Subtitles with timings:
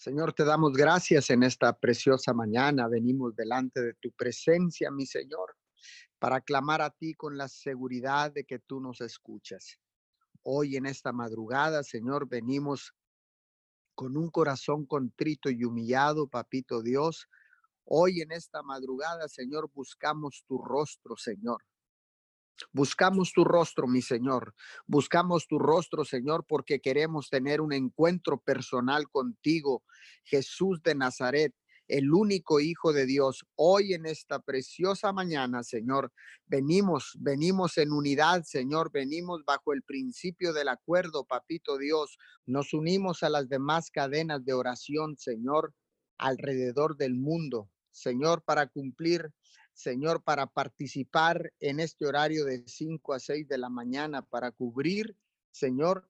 [0.00, 2.88] Señor, te damos gracias en esta preciosa mañana.
[2.88, 5.58] Venimos delante de tu presencia, mi Señor,
[6.18, 9.78] para clamar a ti con la seguridad de que tú nos escuchas.
[10.42, 12.94] Hoy en esta madrugada, Señor, venimos
[13.94, 17.28] con un corazón contrito y humillado, papito Dios.
[17.84, 21.62] Hoy en esta madrugada, Señor, buscamos tu rostro, Señor.
[22.72, 24.54] Buscamos tu rostro, mi Señor.
[24.86, 29.82] Buscamos tu rostro, Señor, porque queremos tener un encuentro personal contigo,
[30.24, 31.54] Jesús de Nazaret,
[31.90, 33.44] el único Hijo de Dios.
[33.56, 36.12] Hoy en esta preciosa mañana, Señor,
[36.46, 42.16] venimos, venimos en unidad, Señor, venimos bajo el principio del acuerdo, Papito Dios.
[42.46, 45.74] Nos unimos a las demás cadenas de oración, Señor,
[46.16, 49.32] alrededor del mundo, Señor, para cumplir
[49.80, 55.16] Señor, para participar en este horario de 5 a 6 de la mañana, para cubrir,
[55.52, 56.06] Señor,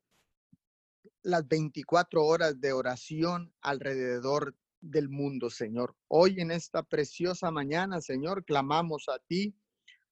[1.23, 5.95] las 24 horas de oración alrededor del mundo, Señor.
[6.09, 9.55] Hoy en esta preciosa mañana, Señor, clamamos a ti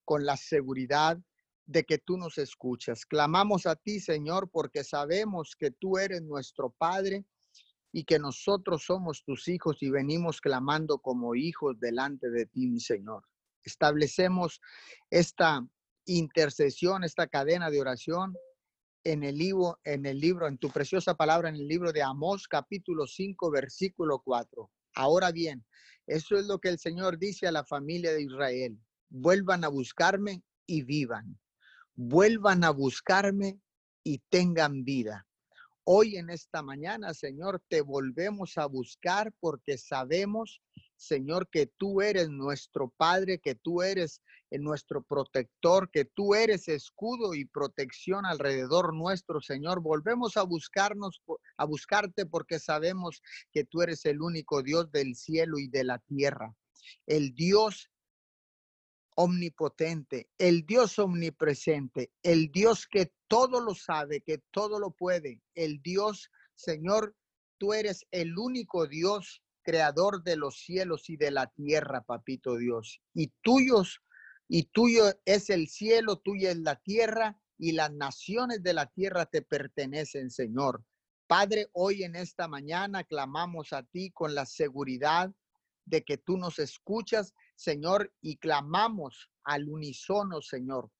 [0.04, 1.18] con la seguridad
[1.66, 3.04] de que tú nos escuchas.
[3.06, 7.24] Clamamos a ti, Señor, porque sabemos que tú eres nuestro Padre
[7.90, 13.24] y que nosotros somos tus hijos y venimos clamando como hijos delante de ti, Señor
[13.64, 14.60] establecemos
[15.10, 15.66] esta
[16.06, 18.36] intercesión, esta cadena de oración
[19.04, 22.48] en el libro, en el libro, en tu preciosa palabra, en el libro de Amós,
[22.48, 24.70] capítulo 5, versículo 4.
[24.94, 25.64] Ahora bien,
[26.06, 28.78] eso es lo que el Señor dice a la familia de Israel.
[29.10, 31.38] Vuelvan a buscarme y vivan.
[31.94, 33.60] Vuelvan a buscarme
[34.02, 35.27] y tengan vida.
[35.90, 40.60] Hoy en esta mañana, Señor, te volvemos a buscar porque sabemos
[40.98, 46.68] Señor, que tú eres nuestro Padre, que tú eres eh, nuestro protector, que tú eres
[46.68, 49.80] escudo y protección alrededor nuestro, Señor.
[49.80, 51.22] Volvemos a buscarnos,
[51.56, 56.00] a buscarte porque sabemos que tú eres el único Dios del cielo y de la
[56.00, 56.54] tierra.
[57.06, 57.90] El Dios
[59.20, 65.82] omnipotente, el Dios omnipresente, el Dios que todo lo sabe, que todo lo puede, el
[65.82, 67.16] Dios, Señor,
[67.58, 73.02] tú eres el único Dios creador de los cielos y de la tierra, papito Dios.
[73.12, 74.00] Y tuyos,
[74.46, 79.26] y tuyo es el cielo, tuya es la tierra, y las naciones de la tierra
[79.26, 80.84] te pertenecen, Señor.
[81.26, 85.32] Padre, hoy en esta mañana clamamos a ti con la seguridad
[85.86, 90.92] de que tú nos escuchas, Señor, y clamamos al unísono, Señor.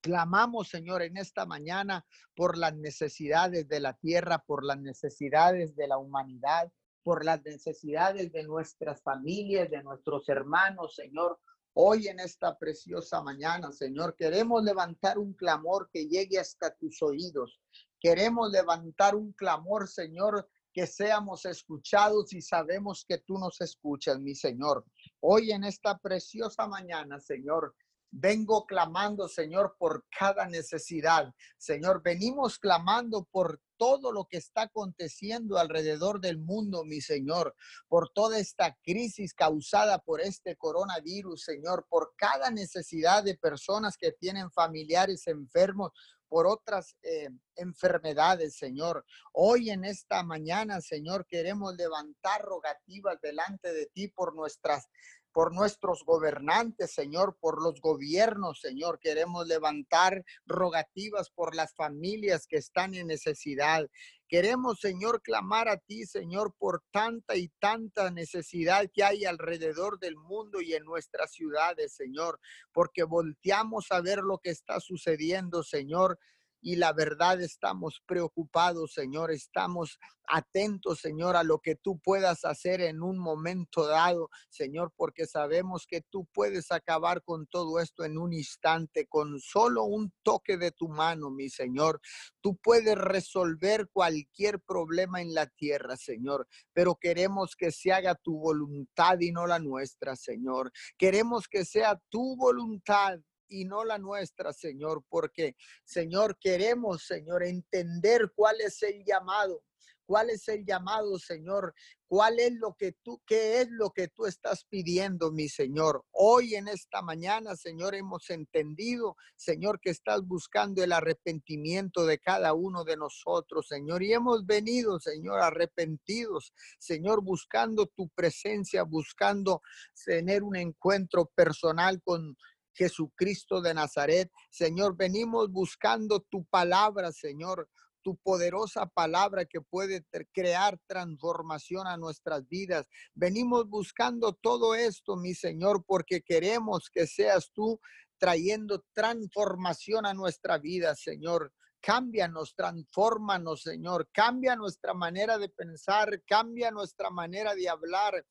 [0.00, 5.86] Clamamos, Señor, en esta mañana por las necesidades de la tierra, por las necesidades de
[5.86, 6.72] la humanidad,
[7.02, 11.38] por las necesidades de nuestras familias, de nuestros hermanos, Señor.
[11.74, 17.60] Hoy en esta preciosa mañana, Señor, queremos levantar un clamor que llegue hasta tus oídos.
[18.00, 24.34] Queremos levantar un clamor, Señor, que seamos escuchados y sabemos que tú nos escuchas, mi
[24.34, 24.84] Señor.
[25.20, 27.74] Hoy en esta preciosa mañana, Señor,
[28.10, 31.32] Vengo clamando, Señor, por cada necesidad.
[31.58, 37.54] Señor, venimos clamando por todo lo que está aconteciendo alrededor del mundo, mi Señor,
[37.88, 44.12] por toda esta crisis causada por este coronavirus, Señor, por cada necesidad de personas que
[44.12, 45.92] tienen familiares enfermos,
[46.28, 49.04] por otras eh, enfermedades, Señor.
[49.32, 54.88] Hoy en esta mañana, Señor, queremos levantar rogativas delante de ti por nuestras
[55.36, 58.98] por nuestros gobernantes, Señor, por los gobiernos, Señor.
[58.98, 63.86] Queremos levantar rogativas por las familias que están en necesidad.
[64.28, 70.16] Queremos, Señor, clamar a ti, Señor, por tanta y tanta necesidad que hay alrededor del
[70.16, 72.40] mundo y en nuestras ciudades, Señor,
[72.72, 76.18] porque volteamos a ver lo que está sucediendo, Señor
[76.66, 82.80] y la verdad estamos preocupados, Señor, estamos atentos, Señor, a lo que tú puedas hacer
[82.80, 88.18] en un momento dado, Señor, porque sabemos que tú puedes acabar con todo esto en
[88.18, 92.00] un instante, con solo un toque de tu mano, mi Señor.
[92.40, 98.40] Tú puedes resolver cualquier problema en la tierra, Señor, pero queremos que se haga tu
[98.40, 100.72] voluntad y no la nuestra, Señor.
[100.98, 108.32] Queremos que sea tu voluntad y no la nuestra, Señor, porque, Señor, queremos, Señor, entender
[108.34, 109.62] cuál es el llamado.
[110.06, 111.74] ¿Cuál es el llamado, Señor?
[112.06, 116.04] ¿Cuál es lo que tú, qué es lo que tú estás pidiendo, mi Señor?
[116.12, 122.54] Hoy en esta mañana, Señor, hemos entendido, Señor, que estás buscando el arrepentimiento de cada
[122.54, 124.04] uno de nosotros, Señor.
[124.04, 129.60] Y hemos venido, Señor, arrepentidos, Señor, buscando tu presencia, buscando
[130.04, 132.36] tener un encuentro personal con
[132.76, 134.30] Jesucristo de Nazaret.
[134.50, 137.68] Señor, venimos buscando tu palabra, Señor
[138.06, 142.86] tu poderosa palabra que puede crear transformación a nuestras vidas.
[143.16, 147.80] Venimos buscando todo esto, mi Señor, porque queremos que seas tú
[148.16, 151.52] trayendo transformación a nuestra vida, Señor.
[151.80, 154.08] Cámbianos, transfórmanos, Señor.
[154.12, 158.24] Cambia nuestra manera de pensar, cambia nuestra manera de hablar.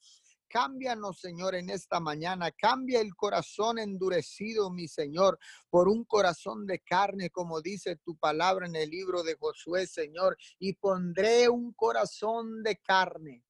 [0.48, 2.52] Cámbianos, Señor, en esta mañana.
[2.52, 5.40] Cambia el corazón endurecido, mi Señor,
[5.70, 10.38] por un corazón de carne, como dice tu palabra en el libro de Josué, Señor.
[10.60, 13.44] Y pondré un corazón de carne.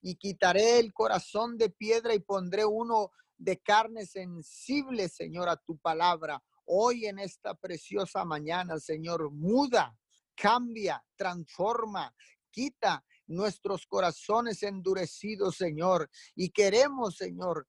[0.00, 5.78] Y quitaré el corazón de piedra y pondré uno de carne sensible, Señor, a tu
[5.78, 6.42] palabra.
[6.64, 9.96] Hoy en esta preciosa mañana, Señor, muda,
[10.34, 12.14] cambia, transforma,
[12.50, 16.10] quita nuestros corazones endurecidos, Señor.
[16.34, 17.66] Y queremos, Señor,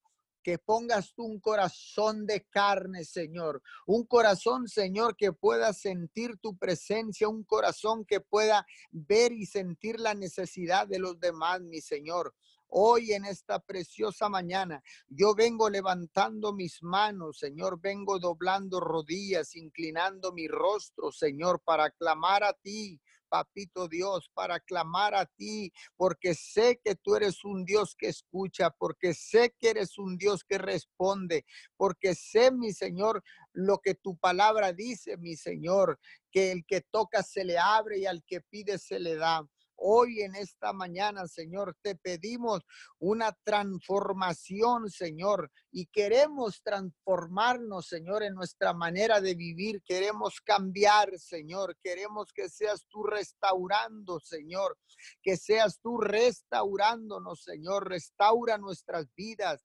[0.47, 3.61] que pongas tú un corazón de carne, Señor.
[3.85, 9.99] Un corazón, Señor, que pueda sentir tu presencia, un corazón que pueda ver y sentir
[9.99, 12.33] la necesidad de los demás, mi Señor.
[12.69, 20.31] Hoy en esta preciosa mañana, yo vengo levantando mis manos, Señor, vengo doblando rodillas, inclinando
[20.31, 26.79] mi rostro, Señor, para clamar a ti, papito Dios, para clamar a ti, porque sé
[26.83, 31.45] que tú eres un Dios que escucha, porque sé que eres un Dios que responde,
[31.77, 35.99] porque sé, mi Señor, lo que tu palabra dice, mi Señor,
[36.31, 39.47] que el que toca se le abre y al que pide se le da.
[39.77, 42.61] Hoy en esta mañana, Señor, te pedimos
[42.99, 49.81] una transformación, Señor, y queremos transformarnos, Señor, en nuestra manera de vivir.
[49.83, 51.77] Queremos cambiar, Señor.
[51.83, 54.77] Queremos que seas tú restaurando, Señor.
[55.21, 57.87] Que seas tú restaurándonos, Señor.
[57.87, 59.63] Restaura nuestras vidas.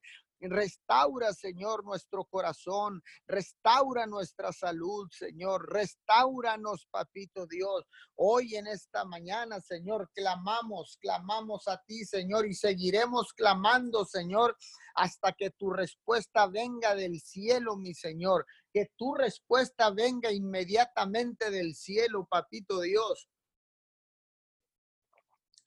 [0.51, 3.03] Restaura, Señor, nuestro corazón.
[3.27, 5.73] Restaura nuestra salud, Señor.
[5.73, 7.85] Restauranos, papito Dios.
[8.17, 14.57] Hoy en esta mañana, Señor, clamamos, clamamos a ti, Señor, y seguiremos clamando, Señor,
[14.95, 18.47] hasta que tu respuesta venga del cielo, mi Señor.
[18.73, 23.29] Que tu respuesta venga inmediatamente del cielo, papito Dios.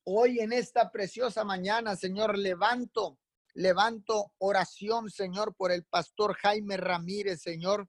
[0.03, 3.17] Hoy en esta preciosa mañana, Señor, levanto
[3.55, 7.87] Levanto oración, Señor, por el pastor Jaime Ramírez, Señor.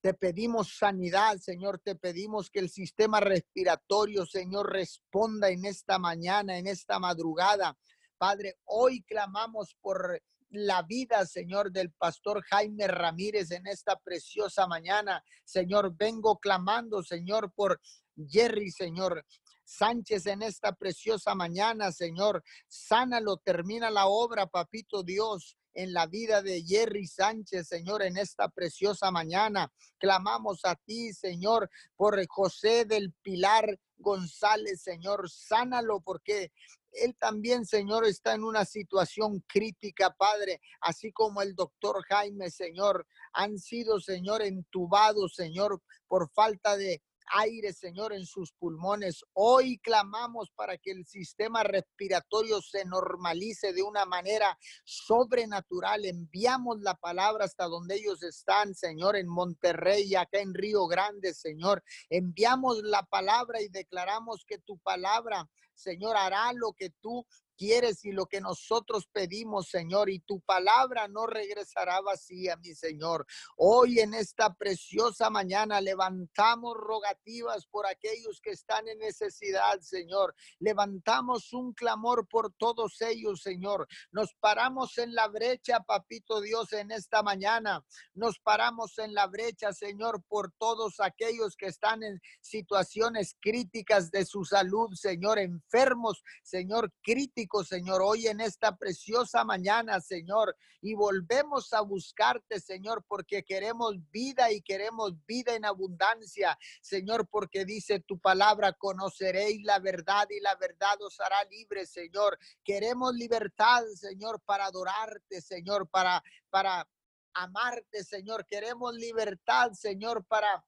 [0.00, 1.80] Te pedimos sanidad, Señor.
[1.80, 7.76] Te pedimos que el sistema respiratorio, Señor, responda en esta mañana, en esta madrugada.
[8.16, 15.22] Padre, hoy clamamos por la vida, Señor, del pastor Jaime Ramírez en esta preciosa mañana.
[15.44, 17.80] Señor, vengo clamando, Señor, por
[18.16, 19.26] Jerry, Señor.
[19.68, 22.42] Sánchez en esta preciosa mañana, Señor.
[22.68, 28.48] Sánalo, termina la obra, papito Dios en la vida de Jerry Sánchez, Señor, en esta
[28.48, 29.70] preciosa mañana.
[29.98, 35.28] Clamamos a ti, Señor, por José del Pilar González, Señor.
[35.28, 36.50] Sánalo porque
[36.92, 43.06] él también, Señor, está en una situación crítica, Padre, así como el doctor Jaime, Señor,
[43.34, 47.02] han sido, Señor, entubados, Señor, por falta de
[47.36, 49.24] aire, Señor, en sus pulmones.
[49.32, 56.04] Hoy clamamos para que el sistema respiratorio se normalice de una manera sobrenatural.
[56.04, 61.82] Enviamos la palabra hasta donde ellos están, Señor, en Monterrey, acá en Río Grande, Señor.
[62.10, 65.48] Enviamos la palabra y declaramos que tu palabra
[65.78, 67.24] Señor, hará lo que tú
[67.58, 73.26] quieres y lo que nosotros pedimos, Señor, y tu palabra no regresará vacía, mi Señor.
[73.56, 80.34] Hoy en esta preciosa mañana levantamos rogativas por aquellos que están en necesidad, Señor.
[80.60, 83.88] Levantamos un clamor por todos ellos, Señor.
[84.12, 87.84] Nos paramos en la brecha, papito Dios, en esta mañana.
[88.14, 94.24] Nos paramos en la brecha, Señor, por todos aquellos que están en situaciones críticas de
[94.24, 100.54] su salud, Señor, enfermos, Señor, críticos Señor, hoy en esta preciosa mañana, Señor.
[100.80, 107.64] Y volvemos a buscarte, Señor, porque queremos vida y queremos vida en abundancia, Señor, porque
[107.64, 112.38] dice tu palabra, conoceréis la verdad y la verdad os hará libre, Señor.
[112.62, 116.88] Queremos libertad, Señor, para adorarte, Señor, para, para
[117.34, 118.46] amarte, Señor.
[118.46, 120.64] Queremos libertad, Señor, para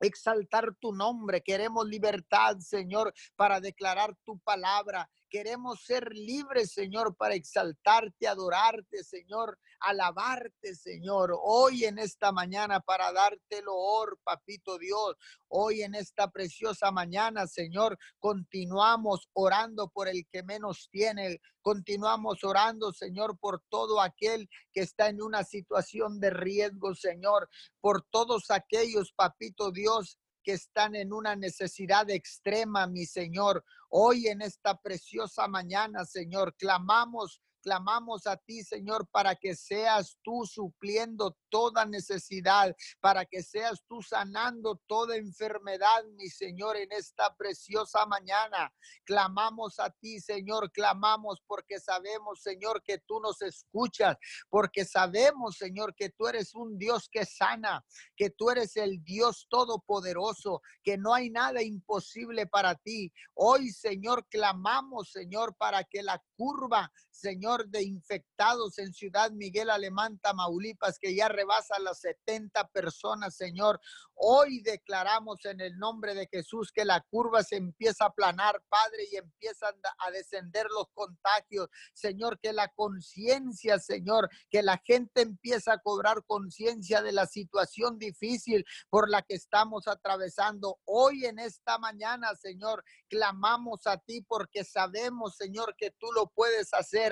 [0.00, 1.42] exaltar tu nombre.
[1.42, 5.08] Queremos libertad, Señor, para declarar tu palabra.
[5.28, 11.36] Queremos ser libres, Señor, para exaltarte, adorarte, Señor, alabarte, Señor.
[11.42, 15.16] Hoy en esta mañana para darte el honor, papito Dios.
[15.48, 21.40] Hoy en esta preciosa mañana, Señor, continuamos orando por el que menos tiene.
[21.60, 27.48] Continuamos orando, Señor, por todo aquel que está en una situación de riesgo, Señor,
[27.80, 33.64] por todos aquellos, papito Dios, que están en una necesidad extrema, mi Señor.
[33.88, 40.46] Hoy en esta preciosa mañana, Señor, clamamos clamamos a ti, Señor, para que seas tú
[40.46, 48.06] supliendo toda necesidad, para que seas tú sanando toda enfermedad, mi Señor, en esta preciosa
[48.06, 48.72] mañana.
[49.04, 54.16] Clamamos a ti, Señor, clamamos porque sabemos, Señor, que tú nos escuchas,
[54.48, 57.84] porque sabemos, Señor, que tú eres un Dios que sana,
[58.16, 63.12] que tú eres el Dios todopoderoso, que no hay nada imposible para ti.
[63.34, 70.18] Hoy, Señor, clamamos, Señor, para que la curva, Señor, de infectados en Ciudad Miguel Alemán,
[70.18, 73.80] Tamaulipas, que ya rebasa las 70 personas, Señor.
[74.14, 79.04] Hoy declaramos en el nombre de Jesús que la curva se empieza a aplanar, Padre,
[79.12, 81.68] y empiezan a descender los contagios.
[81.92, 87.98] Señor, que la conciencia, Señor, que la gente empieza a cobrar conciencia de la situación
[87.98, 90.78] difícil por la que estamos atravesando.
[90.84, 96.72] Hoy en esta mañana, Señor, clamamos a ti porque sabemos, Señor, que tú lo puedes
[96.72, 97.05] hacer,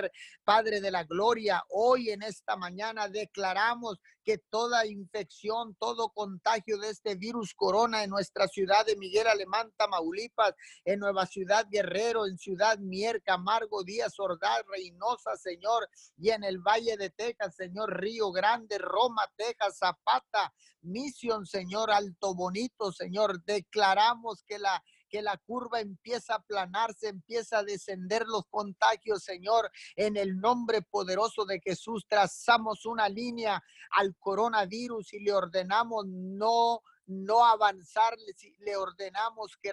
[0.45, 1.63] Padre de la Gloria.
[1.71, 8.11] Hoy en esta mañana declaramos que toda infección, todo contagio de este virus corona en
[8.11, 14.19] nuestra ciudad de Miguel Alemán, Tamaulipas, en Nueva Ciudad Guerrero, en Ciudad Mier, Camargo, Díaz
[14.19, 20.53] Ordaz, Reynosa, Señor, y en el Valle de Texas, Señor, Río Grande, Roma, Texas, Zapata,
[20.81, 24.83] Misión, Señor, Alto Bonito, Señor, declaramos que la
[25.15, 29.71] que la curva empieza a aplanarse, empieza a descender los contagios, Señor.
[29.95, 36.81] En el nombre poderoso de Jesús, trazamos una línea al coronavirus y le ordenamos no,
[37.07, 38.17] no avanzar,
[38.59, 39.71] le ordenamos que,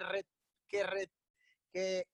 [0.68, 1.10] que,
[1.72, 2.06] que,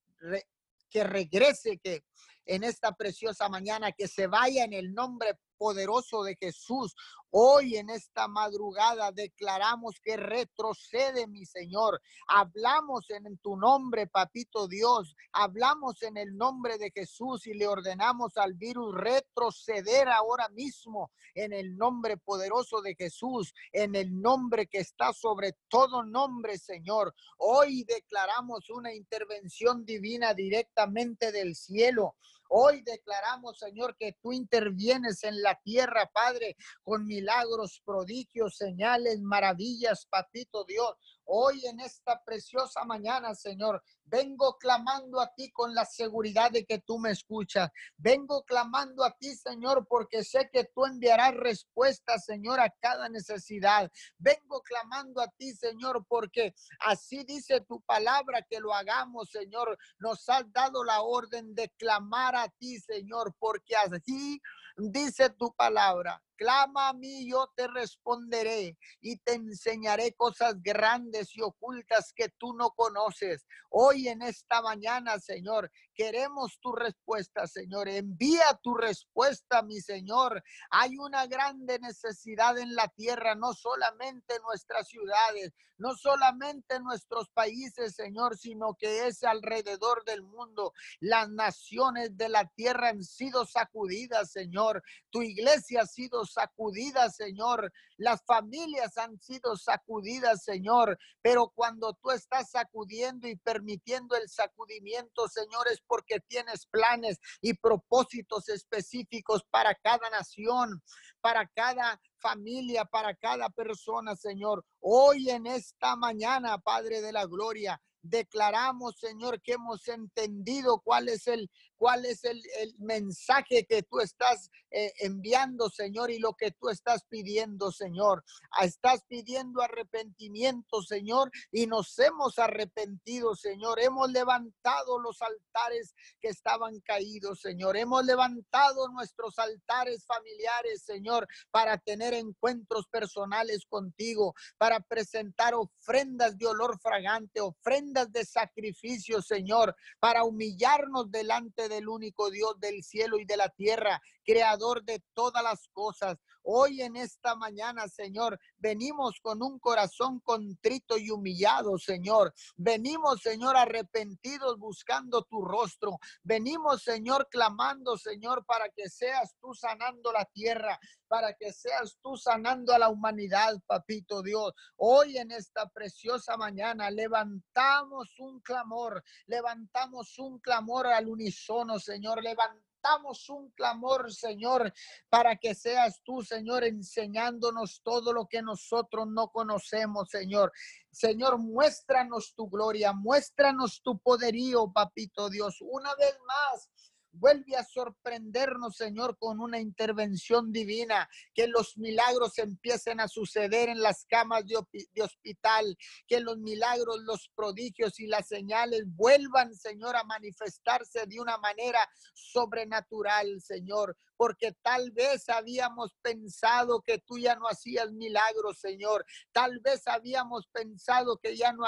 [0.89, 2.07] que regrese, que
[2.47, 6.95] en esta preciosa mañana, que se vaya en el nombre poderoso de Jesús.
[7.31, 12.01] Hoy en esta madrugada declaramos que retrocede, mi Señor.
[12.27, 15.15] Hablamos en tu nombre, papito Dios.
[15.33, 21.53] Hablamos en el nombre de Jesús y le ordenamos al virus retroceder ahora mismo en
[21.53, 27.15] el nombre poderoso de Jesús, en el nombre que está sobre todo nombre, Señor.
[27.39, 32.17] Hoy declaramos una intervención divina directamente del cielo.
[32.49, 40.07] Hoy declaramos, Señor, que tú intervienes en la tierra, Padre, con milagros, prodigios, señales, maravillas,
[40.07, 41.18] papito Dios.
[41.31, 46.79] Hoy en esta preciosa mañana, Señor, vengo clamando a ti con la seguridad de que
[46.79, 47.71] tú me escuchas.
[47.99, 53.93] Vengo clamando a ti, Señor, porque sé que tú enviarás respuesta, Señor, a cada necesidad.
[54.17, 59.77] Vengo clamando a ti, Señor, porque así dice tu palabra que lo hagamos, Señor.
[59.99, 64.41] Nos has dado la orden de clamar a ti, Señor, porque así
[64.79, 66.23] dice tu palabra.
[66.39, 72.55] Clama a mí, yo te responderé y te enseñaré cosas grandes y ocultas que tú
[72.55, 73.45] no conoces.
[73.71, 77.89] Hoy en esta mañana, Señor, queremos tu respuesta, Señor.
[77.89, 80.45] Envía tu respuesta, mi Señor.
[80.71, 86.85] Hay una grande necesidad en la tierra, no solamente en nuestras ciudades, no solamente en
[86.85, 90.73] nuestros países, Señor, sino que es alrededor del mundo.
[91.01, 94.83] Las naciones de la tierra han sido sacudidas, Señor.
[95.11, 97.73] Tu iglesia ha sido sacudidas, Señor.
[97.97, 100.99] Las familias han sido sacudidas, Señor.
[101.23, 107.55] Pero cuando tú estás sacudiendo y permitiendo el sacudimiento, Señor, es porque tienes planes y
[107.55, 110.83] propósitos específicos para cada nación,
[111.21, 114.65] para cada familia, para cada persona, Señor.
[114.81, 121.27] Hoy en esta mañana, Padre de la Gloria, declaramos, Señor, que hemos entendido cuál es
[121.27, 122.43] el, cuál es el,
[122.79, 128.25] mensaje que tú estás eh, enviando, Señor, y lo que tú estás pidiendo, Señor.
[128.51, 133.81] Ah, estás pidiendo arrepentimiento, Señor, y nos hemos arrepentido, Señor.
[133.81, 137.77] Hemos levantado los altares que estaban caídos, Señor.
[137.77, 146.47] Hemos levantado nuestros altares familiares, Señor, para tener encuentros personales contigo, para presentar ofrendas de
[146.47, 153.25] olor fragante, ofrendas de sacrificio, Señor, para humillarnos delante del único Dios del cielo y
[153.25, 156.19] de la tierra, creador de todas las cosas.
[156.51, 162.33] Hoy en esta mañana, Señor, venimos con un corazón contrito y humillado, Señor.
[162.57, 165.99] Venimos, Señor, arrepentidos buscando tu rostro.
[166.23, 172.17] Venimos, Señor, clamando, Señor, para que seas tú sanando la tierra, para que seas tú
[172.17, 174.55] sanando a la humanidad, papito Dios.
[174.77, 182.23] Hoy en esta preciosa mañana levantamos un clamor, levantamos un clamor al unísono, Señor.
[182.23, 184.73] Levantamos levantamos un clamor, Señor,
[185.09, 190.53] para que seas tú, Señor, enseñándonos todo lo que nosotros no conocemos, Señor.
[190.91, 195.59] Señor, muéstranos tu gloria, muéstranos tu poderío, papito Dios.
[195.61, 196.71] Una vez más,
[197.19, 203.81] Vuelve a sorprendernos, Señor, con una intervención divina, que los milagros empiecen a suceder en
[203.81, 210.05] las camas de, hospital, que los milagros, los prodigios y las señales vuelvan, Señor, a
[210.05, 211.81] manifestarse de una manera
[212.15, 219.07] sobrenatural, Señor porque tal vez habíamos pensado que tú ya no hacías milagros, Señor.
[219.31, 221.65] Tal vez habíamos pensado que ya no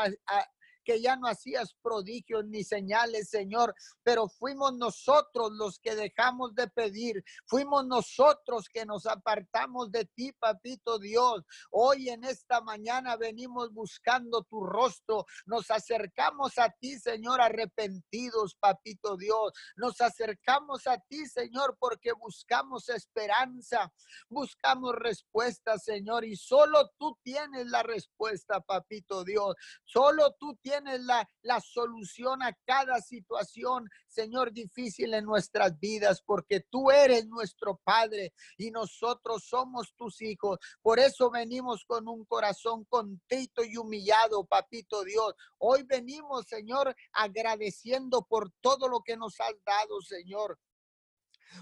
[0.84, 6.68] que ya no hacías prodigios ni señales, Señor, pero fuimos nosotros los que dejamos de
[6.68, 11.44] pedir, fuimos nosotros que nos apartamos de ti, papito Dios.
[11.70, 19.16] Hoy en esta mañana venimos buscando tu rostro, nos acercamos a ti, Señor, arrepentidos, papito
[19.16, 19.52] Dios.
[19.76, 23.92] Nos acercamos a ti, Señor, porque buscamos esperanza,
[24.28, 29.54] buscamos respuesta, Señor, y solo tú tienes la respuesta, papito Dios.
[29.84, 36.60] Solo tú tienes la, la solución a cada situación, Señor, difícil en nuestras vidas, porque
[36.60, 40.58] tú eres nuestro Padre y nosotros somos tus hijos.
[40.80, 45.34] Por eso venimos con un corazón contrito y humillado, papito Dios.
[45.58, 50.56] Hoy venimos, Señor, agradeciendo por todo lo que nos has dado, Señor.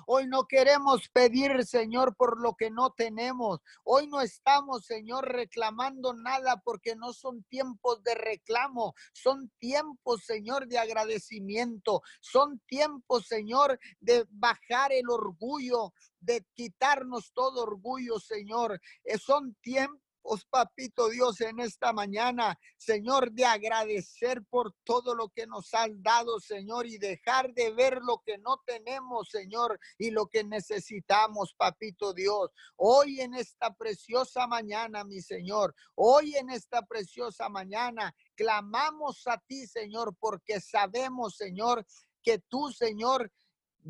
[0.07, 3.61] Hoy no queremos pedir, Señor, por lo que no tenemos.
[3.85, 8.95] Hoy no estamos, Señor, reclamando nada porque no son tiempos de reclamo.
[9.13, 12.03] Son tiempos, Señor, de agradecimiento.
[12.21, 18.81] Son tiempos, Señor, de bajar el orgullo, de quitarnos todo orgullo, Señor.
[19.05, 20.08] Eh, son tiempos
[20.51, 26.41] papito Dios, en esta mañana, Señor, de agradecer por todo lo que nos has dado,
[26.41, 32.13] Señor, y dejar de ver lo que no tenemos, Señor, y lo que necesitamos, papito
[32.13, 32.51] Dios.
[32.77, 39.67] Hoy en esta preciosa mañana, mi Señor, hoy en esta preciosa mañana, clamamos a ti,
[39.67, 41.87] Señor, porque sabemos, Señor,
[42.23, 43.33] que tú, Señor,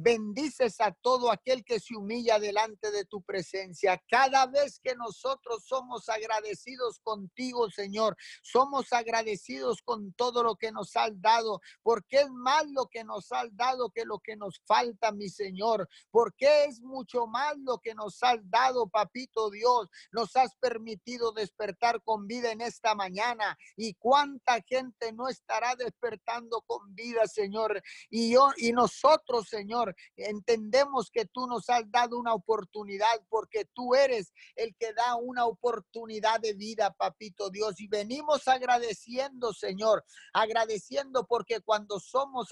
[0.01, 4.01] Bendices a todo aquel que se humilla delante de tu presencia.
[4.09, 10.95] Cada vez que nosotros somos agradecidos contigo, Señor, somos agradecidos con todo lo que nos
[10.95, 15.11] has dado, porque es más lo que nos has dado que lo que nos falta,
[15.11, 19.89] mi Señor, porque es mucho más lo que nos has dado, papito Dios.
[20.13, 26.63] Nos has permitido despertar con vida en esta mañana y cuánta gente no estará despertando
[26.69, 27.83] con vida, Señor.
[28.11, 33.95] Y yo y nosotros, Señor, entendemos que tú nos has dado una oportunidad porque tú
[33.95, 37.81] eres el que da una oportunidad de vida, papito Dios.
[37.81, 42.49] Y venimos agradeciendo, Señor, agradeciendo porque cuando somos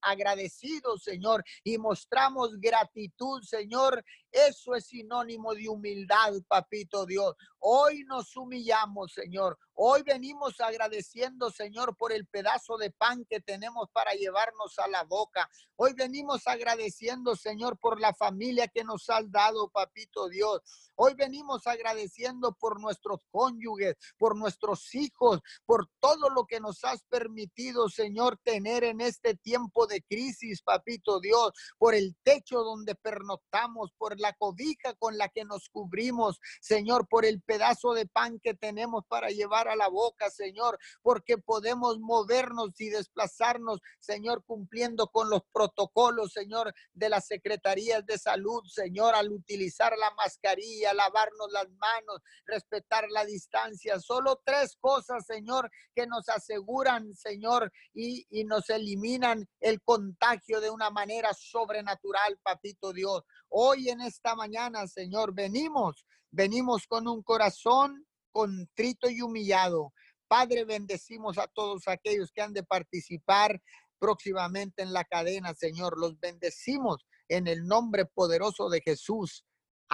[0.00, 7.34] agradecidos, Señor, y mostramos gratitud, Señor, eso es sinónimo de humildad, papito Dios.
[7.58, 9.58] Hoy nos humillamos, Señor.
[9.74, 15.04] Hoy venimos agradeciendo, Señor, por el pedazo de pan que tenemos para llevarnos a la
[15.04, 15.48] boca.
[15.76, 20.60] Hoy venimos agradeciendo, Señor, por la familia que nos has dado, papito Dios.
[21.04, 27.02] Hoy venimos agradeciendo por nuestros cónyuges, por nuestros hijos, por todo lo que nos has
[27.06, 33.90] permitido, Señor, tener en este tiempo de crisis, papito Dios, por el techo donde pernoctamos,
[33.98, 38.54] por la cobija con la que nos cubrimos, Señor, por el pedazo de pan que
[38.54, 45.30] tenemos para llevar a la boca, Señor, porque podemos movernos y desplazarnos, Señor, cumpliendo con
[45.30, 51.68] los protocolos, Señor, de las secretarías de salud, Señor, al utilizar la mascarilla, lavarnos las
[51.70, 53.98] manos, respetar la distancia.
[54.00, 60.70] Solo tres cosas, Señor, que nos aseguran, Señor, y, y nos eliminan el contagio de
[60.70, 63.22] una manera sobrenatural, papito Dios.
[63.48, 69.92] Hoy en esta mañana, Señor, venimos, venimos con un corazón contrito y humillado.
[70.26, 73.60] Padre, bendecimos a todos aquellos que han de participar
[73.98, 75.98] próximamente en la cadena, Señor.
[75.98, 79.44] Los bendecimos en el nombre poderoso de Jesús.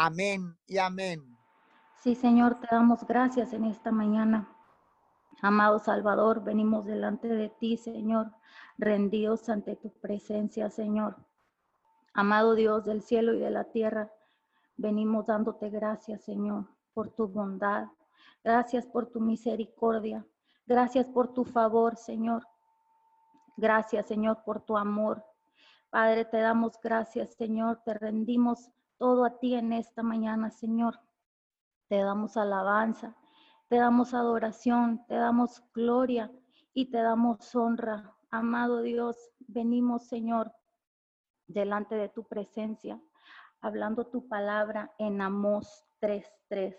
[0.01, 1.37] Amén y amén.
[1.97, 4.49] Sí, Señor, te damos gracias en esta mañana.
[5.43, 8.31] Amado Salvador, venimos delante de ti, Señor,
[8.79, 11.17] rendidos ante tu presencia, Señor.
[12.15, 14.13] Amado Dios del cielo y de la tierra,
[14.77, 17.89] venimos dándote gracias, Señor, por tu bondad.
[18.45, 20.25] Gracias por tu misericordia.
[20.65, 22.47] Gracias por tu favor, Señor.
[23.57, 25.25] Gracias, Señor, por tu amor.
[25.91, 27.83] Padre, te damos gracias, Señor.
[27.85, 31.01] Te rendimos todo a ti en esta mañana, Señor.
[31.89, 33.17] Te damos alabanza,
[33.69, 36.31] te damos adoración, te damos gloria
[36.75, 38.15] y te damos honra.
[38.31, 40.53] Amado Dios, venimos, Señor,
[41.47, 43.01] delante de tu presencia,
[43.61, 46.77] hablando tu palabra en Amós 3:3,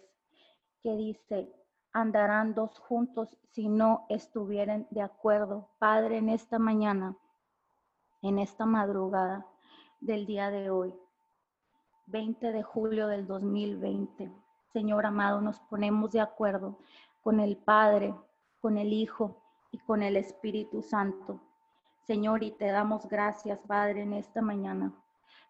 [0.84, 1.52] que dice,
[1.92, 5.70] andarán dos juntos si no estuvieran de acuerdo.
[5.80, 7.18] Padre, en esta mañana,
[8.22, 9.48] en esta madrugada
[10.00, 10.94] del día de hoy,
[12.12, 14.32] 20 de julio del 2020,
[14.74, 16.80] Señor amado, nos ponemos de acuerdo
[17.22, 18.16] con el Padre,
[18.62, 21.40] con el Hijo y con el Espíritu Santo.
[22.08, 24.92] Señor, y te damos gracias, Padre, en esta mañana.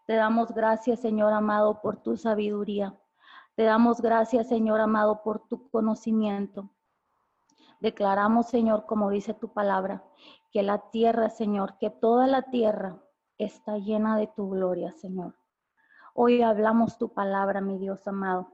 [0.06, 2.94] Te damos gracias, Señor amado, por tu sabiduría.
[3.56, 6.70] Te damos gracias, Señor amado, por tu conocimiento.
[7.80, 10.04] Declaramos, Señor, como dice tu palabra,
[10.52, 13.02] que la tierra, Señor, que toda la tierra
[13.38, 15.39] está llena de tu gloria, Señor.
[16.22, 18.52] Hoy hablamos tu palabra, mi Dios amado,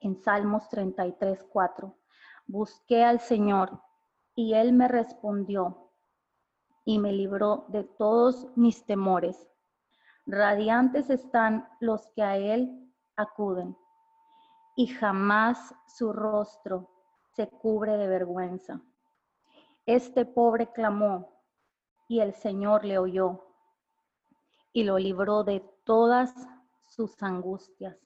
[0.00, 1.94] en Salmos 33, 4.
[2.46, 3.82] Busqué al Señor
[4.34, 5.90] y Él me respondió
[6.86, 9.50] y me libró de todos mis temores.
[10.24, 13.76] Radiantes están los que a Él acuden
[14.74, 16.88] y jamás su rostro
[17.34, 18.80] se cubre de vergüenza.
[19.84, 21.34] Este pobre clamó
[22.08, 23.44] y el Señor le oyó
[24.72, 26.32] y lo libró de todas
[26.94, 27.96] sus angustias.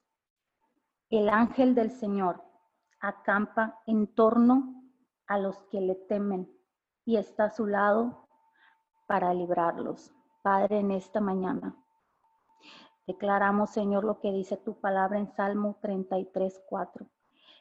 [1.10, 2.42] El ángel del Señor
[3.00, 4.84] acampa en torno
[5.26, 6.48] a los que le temen
[7.04, 8.28] y está a su lado
[9.08, 10.12] para librarlos.
[10.42, 11.76] Padre, en esta mañana
[13.08, 17.06] declaramos, Señor, lo que dice tu palabra en Salmo 33, 4.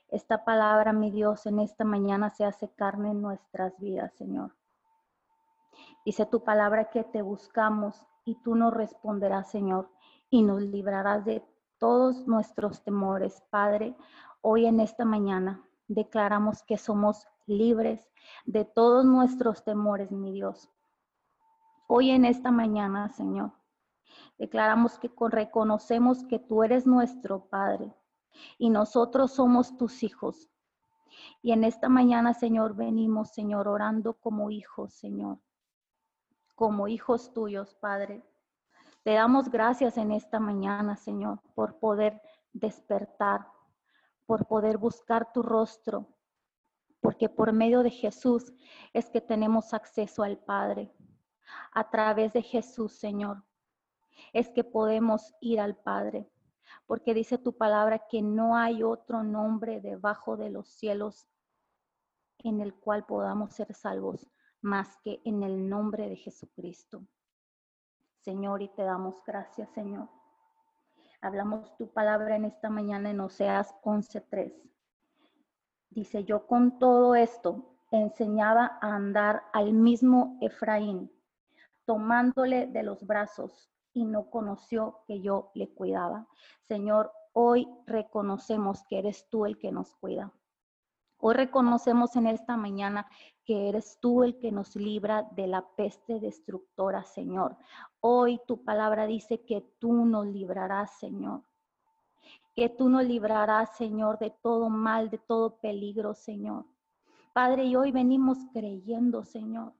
[0.09, 4.55] Esta palabra, mi Dios, en esta mañana se hace carne en nuestras vidas, Señor.
[6.05, 9.89] Dice tu palabra que te buscamos y tú nos responderás, Señor,
[10.29, 11.43] y nos librarás de
[11.77, 13.43] todos nuestros temores.
[13.49, 13.95] Padre,
[14.41, 18.09] hoy en esta mañana declaramos que somos libres
[18.45, 20.69] de todos nuestros temores, mi Dios.
[21.87, 23.51] Hoy en esta mañana, Señor,
[24.37, 27.93] declaramos que reconocemos que tú eres nuestro Padre
[28.57, 30.49] y nosotros somos tus hijos.
[31.41, 35.37] Y en esta mañana, Señor, venimos, Señor, orando como hijos, Señor,
[36.55, 38.23] como hijos tuyos, Padre.
[39.05, 42.19] Te damos gracias en esta mañana, Señor, por poder
[42.53, 43.47] despertar,
[44.25, 46.09] por poder buscar tu rostro,
[47.01, 48.51] porque por medio de Jesús
[48.93, 50.91] es que tenemos acceso al Padre.
[51.71, 53.43] A través de Jesús, Señor,
[54.33, 56.27] es que podemos ir al Padre
[56.87, 61.27] porque dice tu palabra que no hay otro nombre debajo de los cielos
[62.39, 64.27] en el cual podamos ser salvos
[64.61, 67.05] más que en el nombre de Jesucristo.
[68.25, 70.09] Señor, y te damos gracias, Señor.
[71.21, 74.51] Hablamos tu palabra en esta mañana en Oseas 11:3.
[75.91, 81.11] Dice, yo con todo esto enseñaba a andar al mismo Efraín,
[81.85, 86.27] tomándole de los brazos y no conoció que yo le cuidaba.
[86.63, 90.33] Señor, hoy reconocemos que eres tú el que nos cuida.
[91.17, 93.07] Hoy reconocemos en esta mañana
[93.45, 97.55] que eres tú el que nos libra de la peste destructora, Señor.
[98.01, 101.43] Hoy tu palabra dice que tú nos librarás, Señor.
[102.55, 106.65] Que tú nos librarás, Señor, de todo mal, de todo peligro, Señor.
[107.33, 109.73] Padre, y hoy venimos creyendo, Señor.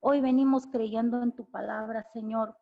[0.00, 2.56] Hoy venimos creyendo en tu palabra, Señor,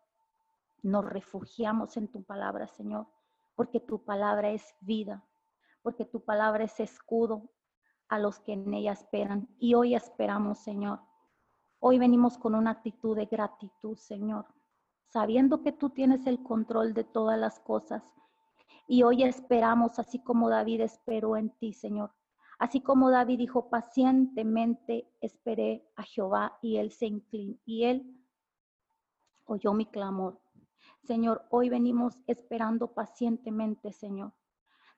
[0.82, 3.06] nos refugiamos en tu palabra, Señor,
[3.54, 5.24] porque tu palabra es vida,
[5.82, 7.50] porque tu palabra es escudo
[8.08, 9.48] a los que en ella esperan.
[9.58, 11.00] Y hoy esperamos, Señor.
[11.80, 14.46] Hoy venimos con una actitud de gratitud, Señor,
[15.04, 18.02] sabiendo que tú tienes el control de todas las cosas.
[18.88, 22.12] Y hoy esperamos, así como David esperó en ti, Señor.
[22.58, 28.16] Así como David dijo, pacientemente esperé a Jehová y él se inclinó y él
[29.44, 30.40] oyó mi clamor.
[31.02, 34.32] Señor, hoy venimos esperando pacientemente, Señor,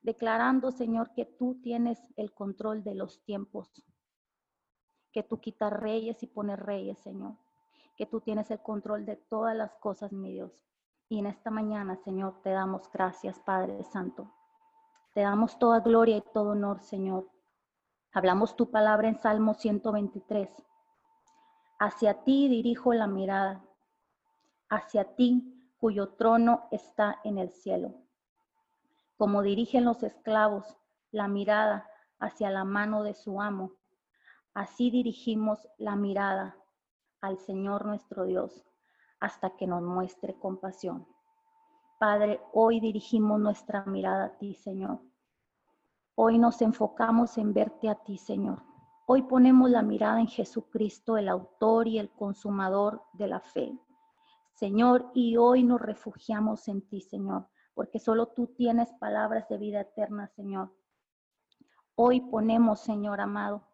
[0.02, 3.70] declarando, Señor, que tú tienes el control de los tiempos,
[5.12, 7.36] que tú quitas reyes y pones reyes, Señor,
[7.96, 10.52] que tú tienes el control de todas las cosas, mi Dios.
[11.08, 14.30] Y en esta mañana, Señor, te damos gracias, Padre Santo.
[15.14, 17.28] Te damos toda gloria y todo honor, Señor.
[18.12, 20.50] Hablamos tu palabra en Salmo 123.
[21.78, 23.64] Hacia ti dirijo la mirada.
[24.68, 28.07] Hacia ti cuyo trono está en el cielo.
[29.18, 30.76] Como dirigen los esclavos
[31.10, 33.72] la mirada hacia la mano de su amo,
[34.54, 36.56] así dirigimos la mirada
[37.20, 38.64] al Señor nuestro Dios
[39.18, 41.08] hasta que nos muestre compasión.
[41.98, 45.00] Padre, hoy dirigimos nuestra mirada a ti, Señor.
[46.14, 48.62] Hoy nos enfocamos en verte a ti, Señor.
[49.06, 53.76] Hoy ponemos la mirada en Jesucristo, el autor y el consumador de la fe.
[54.52, 59.82] Señor, y hoy nos refugiamos en ti, Señor, porque solo tú tienes palabras de vida
[59.82, 60.74] eterna, Señor.
[61.94, 63.68] Hoy ponemos, Señor amado,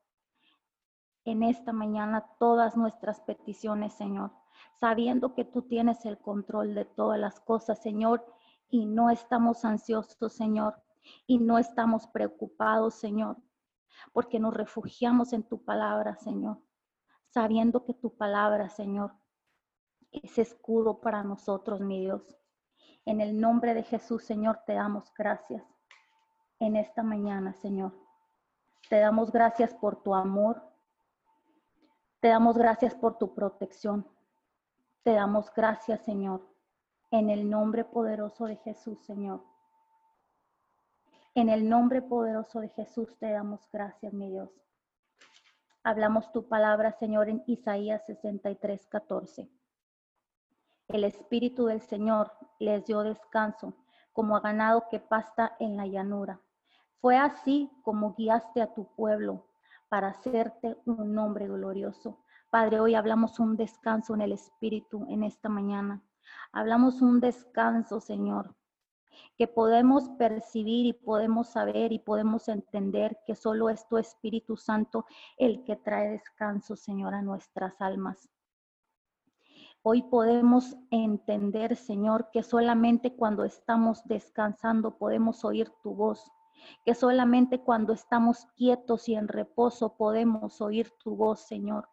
[1.24, 4.30] en esta mañana todas nuestras peticiones, Señor,
[4.78, 8.26] sabiendo que tú tienes el control de todas las cosas, Señor,
[8.68, 10.82] y no estamos ansiosos, Señor,
[11.26, 13.38] y no estamos preocupados, Señor,
[14.12, 16.58] porque nos refugiamos en tu palabra, Señor,
[17.30, 19.14] sabiendo que tu palabra, Señor,
[20.10, 22.43] es escudo para nosotros, mi Dios.
[23.06, 25.62] En el nombre de Jesús, Señor, te damos gracias
[26.58, 27.92] en esta mañana, Señor.
[28.88, 30.62] Te damos gracias por tu amor.
[32.20, 34.06] Te damos gracias por tu protección.
[35.02, 36.40] Te damos gracias, Señor,
[37.10, 39.42] en el nombre poderoso de Jesús, Señor.
[41.34, 44.50] En el nombre poderoso de Jesús te damos gracias, mi Dios.
[45.82, 49.50] Hablamos tu palabra, Señor, en Isaías 63, 14.
[50.88, 53.72] El Espíritu del Señor les dio descanso,
[54.12, 56.40] como a ganado que pasta en la llanura.
[57.00, 59.46] Fue así como guiaste a tu pueblo
[59.88, 62.18] para hacerte un nombre glorioso.
[62.50, 66.02] Padre, hoy hablamos un descanso en el Espíritu en esta mañana.
[66.52, 68.54] Hablamos un descanso, Señor,
[69.38, 75.06] que podemos percibir y podemos saber y podemos entender que solo es tu Espíritu Santo
[75.38, 78.28] el que trae descanso, Señor, a nuestras almas.
[79.86, 86.32] Hoy podemos entender, Señor, que solamente cuando estamos descansando podemos oír tu voz,
[86.86, 91.90] que solamente cuando estamos quietos y en reposo podemos oír tu voz, Señor.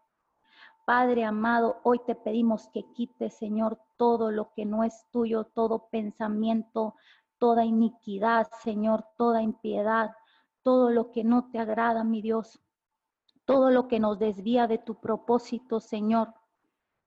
[0.86, 5.90] Padre amado, hoy te pedimos que quites, Señor, todo lo que no es tuyo, todo
[5.90, 6.96] pensamiento,
[7.40, 10.12] toda iniquidad, Señor, toda impiedad,
[10.64, 12.62] todo lo que no te agrada, mi Dios,
[13.44, 16.34] todo lo que nos desvía de tu propósito, Señor.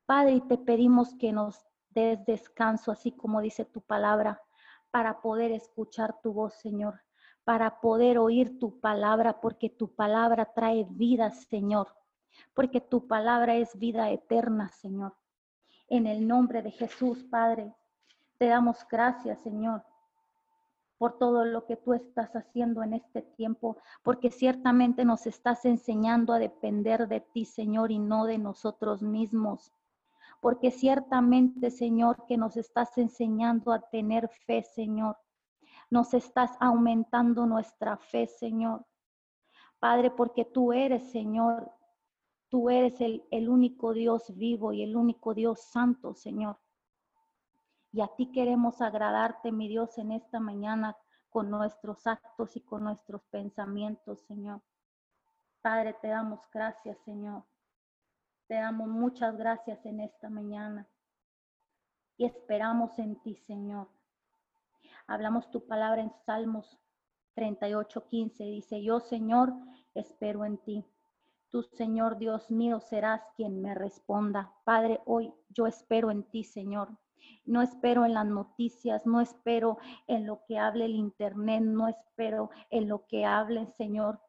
[0.07, 4.43] Padre, te pedimos que nos des descanso, así como dice tu palabra,
[4.91, 7.01] para poder escuchar tu voz, Señor,
[7.45, 11.89] para poder oír tu palabra, porque tu palabra trae vida, Señor,
[12.53, 15.15] porque tu palabra es vida eterna, Señor.
[15.89, 17.75] En el nombre de Jesús, Padre,
[18.37, 19.85] te damos gracias, Señor,
[20.99, 26.35] por todo lo que tú estás haciendo en este tiempo, porque ciertamente nos estás enseñando
[26.35, 29.73] a depender de ti, Señor, y no de nosotros mismos
[30.45, 35.17] porque ciertamente, Señor, que nos estás enseñando a tener fe, Señor.
[35.89, 38.85] Nos estás aumentando nuestra fe, Señor.
[39.79, 41.73] Padre, porque tú eres, Señor,
[42.51, 46.59] tú eres el, el único Dios vivo y el único Dios santo, Señor.
[47.91, 50.95] Y a ti queremos agradarte, mi Dios, en esta mañana
[51.31, 54.61] con nuestros actos y con nuestros pensamientos, Señor.
[55.63, 57.45] Padre, te damos gracias, Señor.
[58.47, 60.87] Te damos muchas gracias en esta mañana
[62.19, 63.89] y esperamos en ti, Señor.
[65.07, 66.79] Hablamos tu palabra en Salmos
[67.35, 68.45] 38, 15.
[68.45, 69.55] Dice, yo, Señor,
[69.95, 70.85] espero en ti.
[71.49, 74.53] Tú, Señor Dios mío, serás quien me responda.
[74.65, 76.91] Padre, hoy yo espero en ti, Señor.
[77.47, 82.51] No espero en las noticias, no espero en lo que hable el Internet, no espero
[82.69, 84.21] en lo que hable, Señor,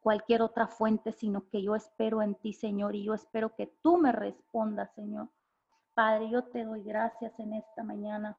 [0.00, 3.98] cualquier otra fuente, sino que yo espero en ti, Señor, y yo espero que tú
[3.98, 5.28] me respondas, Señor.
[5.94, 8.38] Padre, yo te doy gracias en esta mañana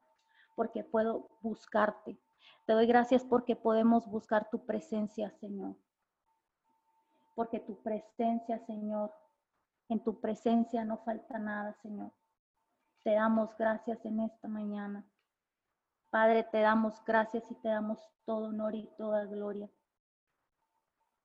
[0.56, 2.18] porque puedo buscarte.
[2.66, 5.76] Te doy gracias porque podemos buscar tu presencia, Señor.
[7.34, 9.12] Porque tu presencia, Señor,
[9.88, 12.12] en tu presencia no falta nada, Señor.
[13.04, 15.04] Te damos gracias en esta mañana.
[16.10, 19.70] Padre, te damos gracias y te damos todo honor y toda gloria.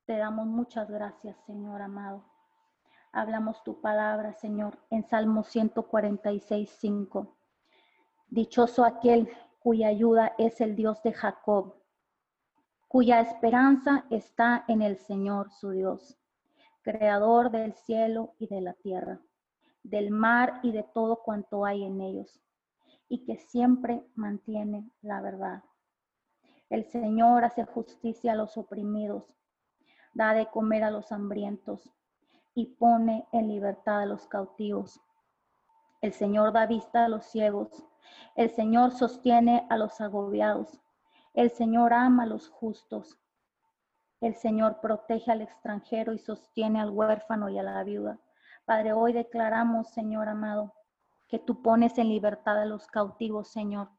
[0.07, 2.23] Te damos muchas gracias, Señor amado.
[3.11, 7.35] Hablamos tu palabra, Señor, en Salmo 146, 5.
[8.29, 11.75] Dichoso aquel cuya ayuda es el Dios de Jacob,
[12.87, 16.17] cuya esperanza está en el Señor su Dios,
[16.83, 19.19] creador del cielo y de la tierra,
[19.83, 22.39] del mar y de todo cuanto hay en ellos,
[23.09, 25.65] y que siempre mantiene la verdad.
[26.69, 29.37] El Señor hace justicia a los oprimidos
[30.17, 31.91] da de comer a los hambrientos
[32.55, 34.99] y pone en libertad a los cautivos.
[36.01, 37.85] El Señor da vista a los ciegos,
[38.35, 40.81] el Señor sostiene a los agobiados,
[41.35, 43.19] el Señor ama a los justos,
[44.19, 48.17] el Señor protege al extranjero y sostiene al huérfano y a la viuda.
[48.65, 50.73] Padre, hoy declaramos, Señor amado,
[51.27, 53.89] que tú pones en libertad a los cautivos, Señor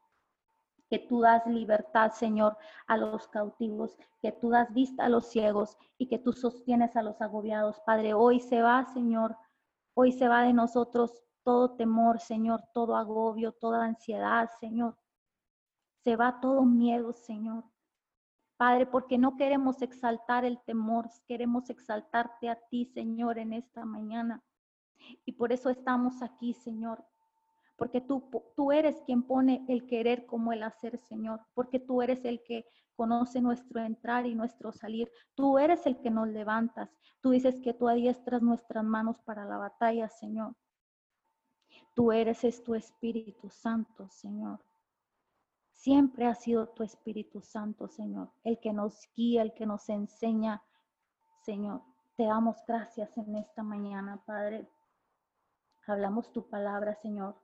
[0.89, 5.77] que tú das libertad, Señor, a los cautivos, que tú das vista a los ciegos
[5.97, 7.79] y que tú sostienes a los agobiados.
[7.85, 9.37] Padre, hoy se va, Señor,
[9.93, 14.97] hoy se va de nosotros todo temor, Señor, todo agobio, toda ansiedad, Señor.
[16.03, 17.63] Se va todo miedo, Señor.
[18.57, 24.43] Padre, porque no queremos exaltar el temor, queremos exaltarte a ti, Señor, en esta mañana.
[25.25, 27.05] Y por eso estamos aquí, Señor.
[27.79, 31.41] Porque tú, tú eres quien pone el querer como el hacer, Señor.
[31.55, 32.65] Porque tú eres el que
[32.95, 35.09] conoce nuestro entrar y nuestro salir.
[35.33, 36.89] Tú eres el que nos levantas.
[37.21, 40.53] Tú dices que tú adiestras nuestras manos para la batalla, Señor.
[41.95, 44.59] Tú eres es tu Espíritu Santo, Señor.
[45.71, 50.61] Siempre ha sido tu Espíritu Santo, Señor, el que nos guía, el que nos enseña,
[51.41, 51.81] Señor.
[52.17, 54.67] Te damos gracias en esta mañana, Padre.
[55.87, 57.35] Hablamos tu palabra, Señor.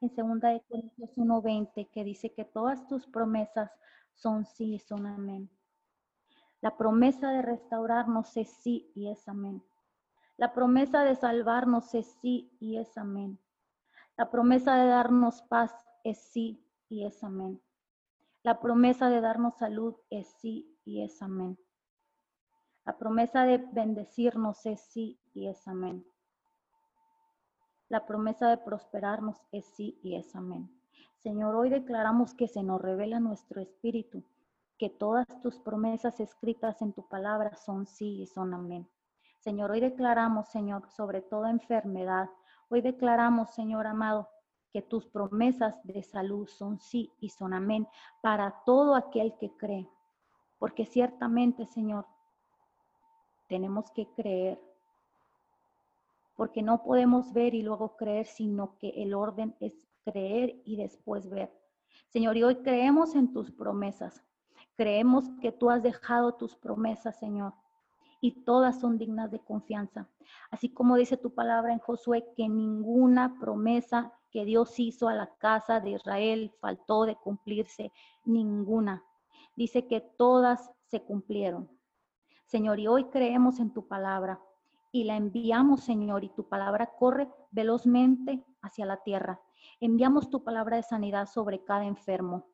[0.00, 3.70] En 2 de Corintios 1:20 que dice que todas tus promesas
[4.12, 5.50] son sí y son amén.
[6.60, 9.62] La promesa de restaurarnos es sí y es amén.
[10.36, 13.38] La promesa de salvarnos es sí y es amén.
[14.16, 15.72] La promesa de darnos paz
[16.04, 17.62] es sí y es amén.
[18.42, 21.58] La promesa de darnos salud es sí y es amén.
[22.84, 26.06] La promesa de bendecirnos es sí y es amén.
[27.88, 30.68] La promesa de prosperarnos es sí y es amén.
[31.18, 34.24] Señor, hoy declaramos que se nos revela nuestro espíritu,
[34.76, 38.88] que todas tus promesas escritas en tu palabra son sí y son amén.
[39.38, 42.28] Señor, hoy declaramos, Señor, sobre toda enfermedad.
[42.68, 44.28] Hoy declaramos, Señor amado,
[44.72, 47.86] que tus promesas de salud son sí y son amén
[48.20, 49.88] para todo aquel que cree.
[50.58, 52.06] Porque ciertamente, Señor,
[53.48, 54.60] tenemos que creer.
[56.36, 61.28] Porque no podemos ver y luego creer, sino que el orden es creer y después
[61.28, 61.50] ver.
[62.08, 64.22] Señor, y hoy creemos en tus promesas.
[64.76, 67.54] Creemos que tú has dejado tus promesas, Señor,
[68.20, 70.08] y todas son dignas de confianza.
[70.50, 75.34] Así como dice tu palabra en Josué, que ninguna promesa que Dios hizo a la
[75.38, 77.92] casa de Israel faltó de cumplirse
[78.24, 79.02] ninguna.
[79.56, 81.70] Dice que todas se cumplieron.
[82.44, 84.40] Señor, y hoy creemos en tu palabra
[84.96, 89.42] y la enviamos, Señor, y tu palabra corre velozmente hacia la tierra.
[89.78, 92.46] Enviamos tu palabra de sanidad sobre cada enfermo.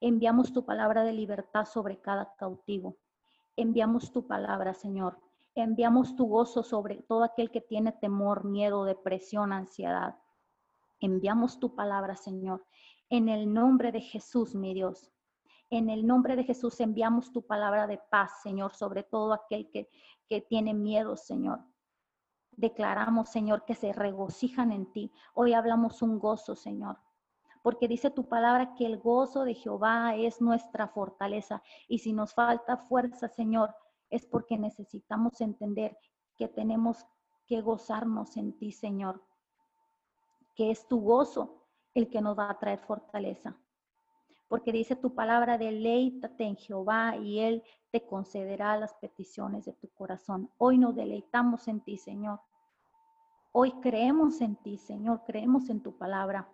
[0.00, 2.96] Enviamos tu palabra de libertad sobre cada cautivo.
[3.56, 5.18] Enviamos tu palabra, Señor.
[5.56, 10.14] Enviamos tu gozo sobre todo aquel que tiene temor, miedo, depresión, ansiedad.
[11.00, 12.64] Enviamos tu palabra, Señor,
[13.08, 15.10] en el nombre de Jesús, mi Dios.
[15.70, 19.90] En el nombre de Jesús enviamos tu palabra de paz, Señor, sobre todo aquel que,
[20.28, 21.64] que tiene miedo, Señor.
[22.60, 25.12] Declaramos, Señor, que se regocijan en ti.
[25.34, 26.98] Hoy hablamos un gozo, Señor.
[27.62, 31.62] Porque dice tu palabra que el gozo de Jehová es nuestra fortaleza.
[31.88, 33.74] Y si nos falta fuerza, Señor,
[34.08, 35.96] es porque necesitamos entender
[36.36, 37.06] que tenemos
[37.46, 39.22] que gozarnos en ti, Señor
[40.60, 43.56] que es tu gozo el que nos va a traer fortaleza.
[44.46, 49.88] Porque dice tu palabra, deleítate en Jehová y Él te concederá las peticiones de tu
[49.88, 50.50] corazón.
[50.58, 52.40] Hoy nos deleitamos en ti, Señor.
[53.52, 56.48] Hoy creemos en ti, Señor, creemos en tu palabra.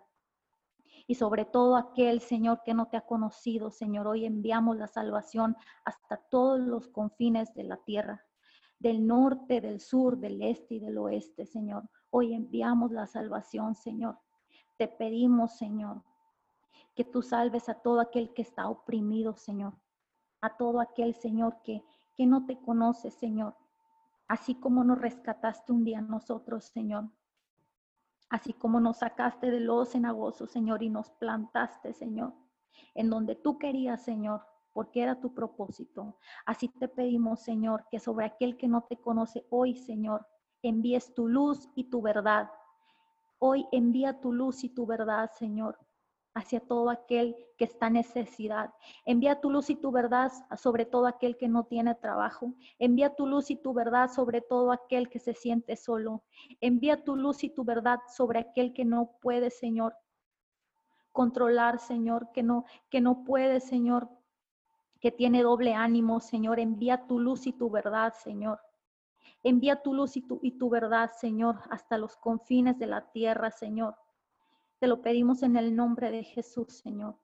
[1.05, 5.55] Y sobre todo aquel, Señor, que no te ha conocido, Señor, hoy enviamos la salvación
[5.85, 8.25] hasta todos los confines de la tierra,
[8.79, 11.87] del norte, del sur, del este y del oeste, Señor.
[12.09, 14.17] Hoy enviamos la salvación, Señor.
[14.77, 16.01] Te pedimos, Señor,
[16.95, 19.73] que tú salves a todo aquel que está oprimido, Señor.
[20.41, 21.83] A todo aquel, Señor, que,
[22.15, 23.55] que no te conoce, Señor.
[24.27, 27.09] Así como nos rescataste un día nosotros, Señor.
[28.29, 32.33] Así como nos sacaste de los cenagosos, Señor, y nos plantaste, Señor,
[32.93, 34.41] en donde tú querías, Señor,
[34.73, 36.17] porque era tu propósito.
[36.45, 40.27] Así te pedimos, Señor, que sobre aquel que no te conoce hoy, Señor,
[40.61, 42.51] envíes tu luz y tu verdad.
[43.39, 45.79] Hoy envía tu luz y tu verdad, Señor,
[46.37, 48.71] hacia todo aquel que está en necesidad.
[49.05, 52.53] Envía tu luz y tu verdad sobre todo aquel que no tiene trabajo.
[52.77, 56.23] Envía tu luz y tu verdad sobre todo aquel que se siente solo.
[56.61, 59.95] Envía tu luz y tu verdad sobre aquel que no puede, Señor,
[61.11, 64.07] controlar, Señor, que no que no puede, Señor,
[65.01, 66.59] que tiene doble ánimo, Señor.
[66.59, 68.59] Envía tu luz y tu verdad, Señor.
[69.41, 73.49] Envía tu luz y tu, y tu verdad, Señor, hasta los confines de la tierra,
[73.49, 73.95] Señor.
[74.79, 77.17] Te lo pedimos en el nombre de Jesús, Señor.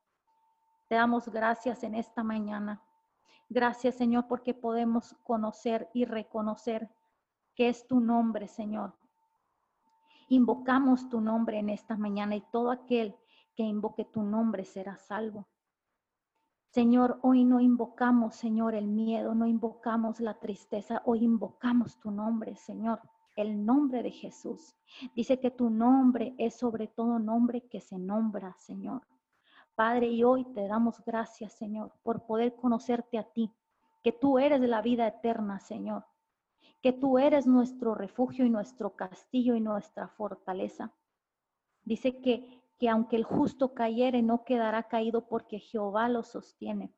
[0.89, 2.81] Te damos gracias en esta mañana.
[3.47, 6.89] Gracias, Señor, porque podemos conocer y reconocer
[7.55, 8.97] que es tu nombre, Señor.
[10.29, 13.15] Invocamos tu nombre en esta mañana y todo aquel
[13.55, 15.47] que invoque tu nombre será salvo.
[16.69, 22.55] Señor, hoy no invocamos, Señor, el miedo, no invocamos la tristeza, hoy invocamos tu nombre,
[22.55, 22.99] Señor.
[23.35, 24.75] El nombre de Jesús.
[25.15, 29.01] Dice que tu nombre es sobre todo nombre que se nombra, Señor.
[29.75, 33.51] Padre, y hoy te damos gracias, Señor, por poder conocerte a ti,
[34.03, 36.05] que tú eres la vida eterna, Señor,
[36.81, 40.93] que tú eres nuestro refugio y nuestro castillo y nuestra fortaleza.
[41.83, 46.93] Dice que, que aunque el justo cayere, no quedará caído porque Jehová lo sostiene.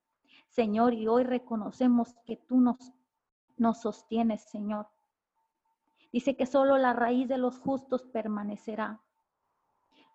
[0.50, 2.92] Señor, y hoy reconocemos que tú nos,
[3.58, 4.88] nos sostienes, Señor.
[6.16, 9.02] Dice que solo la raíz de los justos permanecerá.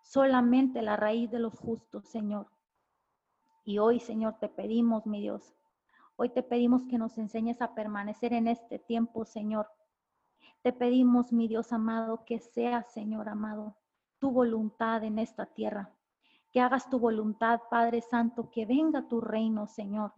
[0.01, 2.47] Solamente la raíz de los justos, Señor.
[3.65, 5.55] Y hoy, Señor, te pedimos, mi Dios,
[6.17, 9.69] hoy te pedimos que nos enseñes a permanecer en este tiempo, Señor.
[10.63, 13.77] Te pedimos, mi Dios amado, que sea, Señor amado,
[14.21, 15.95] tu voluntad en esta tierra.
[16.51, 20.15] Que hagas tu voluntad, Padre Santo, que venga tu reino, Señor.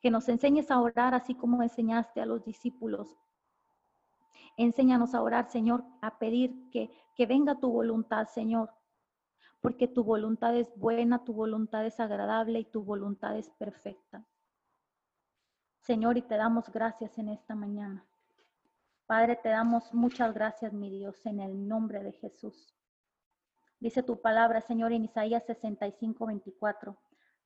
[0.00, 3.16] Que nos enseñes a orar así como enseñaste a los discípulos.
[4.56, 8.70] Enséñanos a orar, Señor, a pedir que, que venga tu voluntad, Señor,
[9.60, 14.24] porque tu voluntad es buena, tu voluntad es agradable y tu voluntad es perfecta.
[15.80, 18.04] Señor, y te damos gracias en esta mañana.
[19.06, 22.74] Padre, te damos muchas gracias, mi Dios, en el nombre de Jesús.
[23.78, 26.96] Dice tu palabra, Señor, en Isaías 65, 24.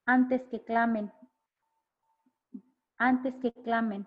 [0.06, 1.12] Antes que clamen,
[2.96, 4.06] antes que clamen,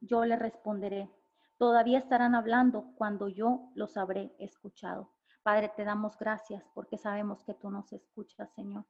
[0.00, 1.10] yo le responderé.
[1.58, 5.12] Todavía estarán hablando cuando yo los habré escuchado.
[5.42, 8.86] Padre, te damos gracias porque sabemos que tú nos escuchas, Señor.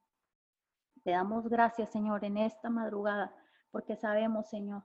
[1.02, 3.34] Te damos gracias, Señor, en esta madrugada
[3.70, 4.82] porque sabemos, Señor,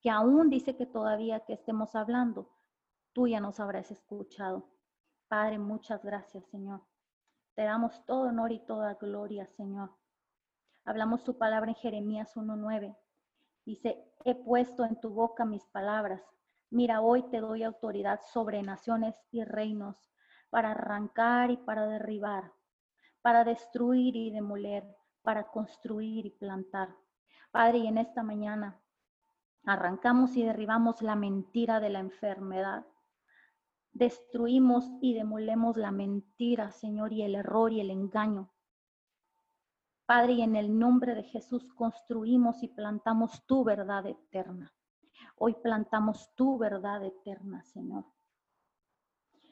[0.00, 2.50] que aún dice que todavía que estemos hablando,
[3.12, 4.68] tú ya nos habrás escuchado.
[5.26, 6.82] Padre, muchas gracias, Señor.
[7.54, 9.90] Te damos todo honor y toda gloria, Señor.
[10.84, 12.96] Hablamos tu palabra en Jeremías 1.9.
[13.64, 16.22] Dice, he puesto en tu boca mis palabras
[16.70, 20.10] Mira, hoy te doy autoridad sobre naciones y reinos
[20.50, 22.52] para arrancar y para derribar,
[23.22, 24.84] para destruir y demoler,
[25.22, 26.94] para construir y plantar.
[27.50, 28.80] Padre, y en esta mañana
[29.64, 32.86] arrancamos y derribamos la mentira de la enfermedad.
[33.92, 38.52] Destruimos y demolemos la mentira, Señor, y el error y el engaño.
[40.06, 44.74] Padre, y en el nombre de Jesús construimos y plantamos tu verdad eterna.
[45.36, 48.04] Hoy plantamos tu verdad eterna, Señor.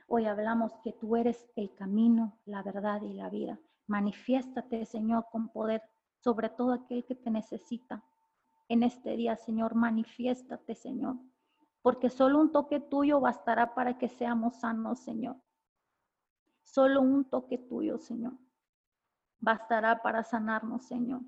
[0.06, 3.58] Hoy hablamos que tú eres el camino, la verdad y la vida.
[3.86, 5.82] Manifiéstate, Señor, con poder
[6.20, 8.04] sobre todo aquel que te necesita.
[8.68, 11.16] En este día, Señor, manifiéstate, Señor,
[11.82, 15.36] porque solo un toque tuyo bastará para que seamos sanos, Señor.
[16.62, 18.38] Solo un toque tuyo, Señor,
[19.40, 21.22] bastará para sanarnos, Señor.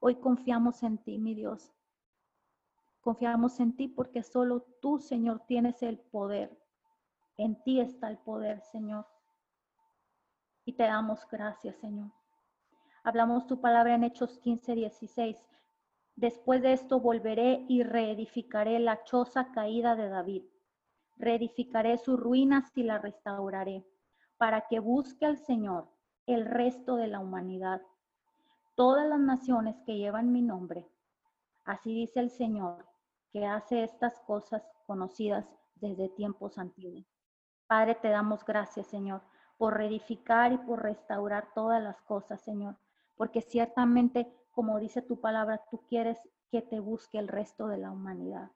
[0.00, 1.72] Hoy confiamos en ti, mi Dios.
[3.04, 6.58] Confiamos en ti porque solo tú, Señor, tienes el poder.
[7.36, 9.06] En ti está el poder, Señor.
[10.64, 12.10] Y te damos gracias, Señor.
[13.02, 15.36] Hablamos tu palabra en Hechos 15, 16.
[16.16, 20.44] Después de esto volveré y reedificaré la choza caída de David.
[21.18, 23.84] Reedificaré sus ruinas y la restauraré,
[24.38, 25.90] para que busque al Señor
[26.24, 27.82] el resto de la humanidad.
[28.76, 30.88] Todas las naciones que llevan mi nombre.
[31.66, 32.93] Así dice el Señor,
[33.34, 37.04] que hace estas cosas conocidas desde tiempos antiguos.
[37.66, 39.22] Padre, te damos gracias, Señor,
[39.58, 42.76] por reedificar y por restaurar todas las cosas, Señor,
[43.16, 47.90] porque ciertamente, como dice tu palabra, tú quieres que te busque el resto de la
[47.90, 48.52] humanidad.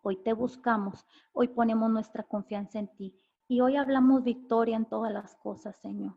[0.00, 5.12] Hoy te buscamos, hoy ponemos nuestra confianza en ti y hoy hablamos victoria en todas
[5.12, 6.14] las cosas, Señor.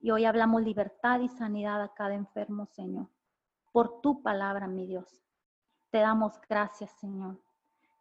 [0.00, 3.10] Y hoy hablamos libertad y sanidad a cada enfermo, Señor,
[3.70, 5.25] por tu palabra, mi Dios.
[5.96, 7.40] Te damos gracias, Señor.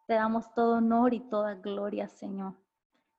[0.06, 2.56] Te damos todo honor y toda gloria, Señor.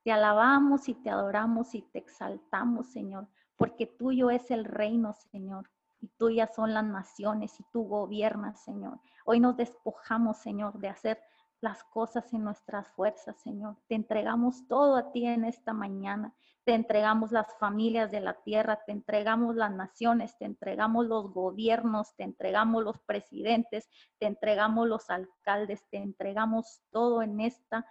[0.05, 5.71] Te alabamos y te adoramos y te exaltamos, Señor, porque tuyo es el reino, Señor,
[6.03, 9.01] y tuyas son las naciones y tú gobiernas, Señor.
[9.25, 11.23] Hoy nos despojamos, Señor, de hacer
[11.63, 13.79] las cosas en nuestras fuerzas, Señor.
[13.89, 16.35] Te entregamos todo a ti en esta mañana.
[16.67, 22.17] Te entregamos las familias de la tierra, te entregamos las naciones, te entregamos los gobiernos,
[22.17, 23.89] te entregamos los presidentes,
[24.19, 27.87] te entregamos los alcaldes, te entregamos todo en esta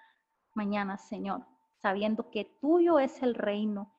[0.55, 1.45] mañana, Señor,
[1.81, 3.93] sabiendo que tuyo es el reino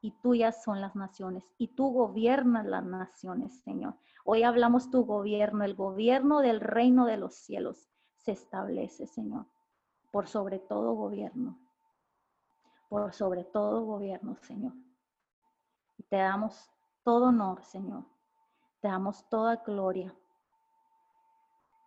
[0.00, 3.98] y tuyas son las naciones y tú gobiernas las naciones, Señor.
[4.24, 9.44] Hoy hablamos tu gobierno, el gobierno del reino de los cielos se establece, Señor,
[10.10, 11.58] por sobre todo gobierno,
[12.94, 14.72] por sobre todo gobierno, Señor.
[16.08, 16.70] Te damos
[17.02, 18.04] todo honor, Señor.
[18.80, 20.14] Te damos toda gloria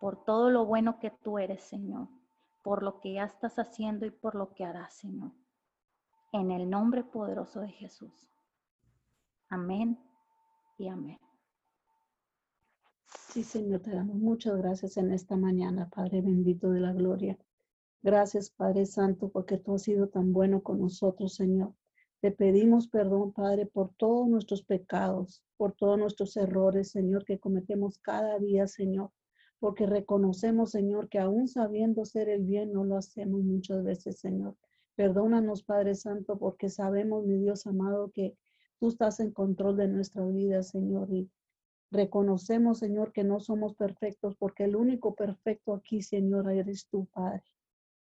[0.01, 2.09] por todo lo bueno que tú eres, Señor,
[2.61, 5.31] por lo que ya estás haciendo y por lo que harás, Señor.
[6.33, 8.29] En el nombre poderoso de Jesús.
[9.47, 9.97] Amén
[10.77, 11.21] y amén.
[13.29, 17.37] Sí, Señor, te damos muchas gracias en esta mañana, Padre bendito de la gloria.
[18.03, 21.73] Gracias, Padre Santo, porque tú has sido tan bueno con nosotros, Señor.
[22.21, 27.99] Te pedimos perdón, Padre, por todos nuestros pecados, por todos nuestros errores, Señor, que cometemos
[27.99, 29.11] cada día, Señor.
[29.59, 34.55] Porque reconocemos, Señor, que aún sabiendo ser el bien, no lo hacemos muchas veces, Señor.
[34.95, 38.35] Perdónanos, Padre Santo, porque sabemos, mi Dios amado, que
[38.79, 41.11] tú estás en control de nuestra vida, Señor.
[41.11, 41.29] Y
[41.91, 47.43] reconocemos, Señor, que no somos perfectos, porque el único perfecto aquí, Señor, eres tú, Padre.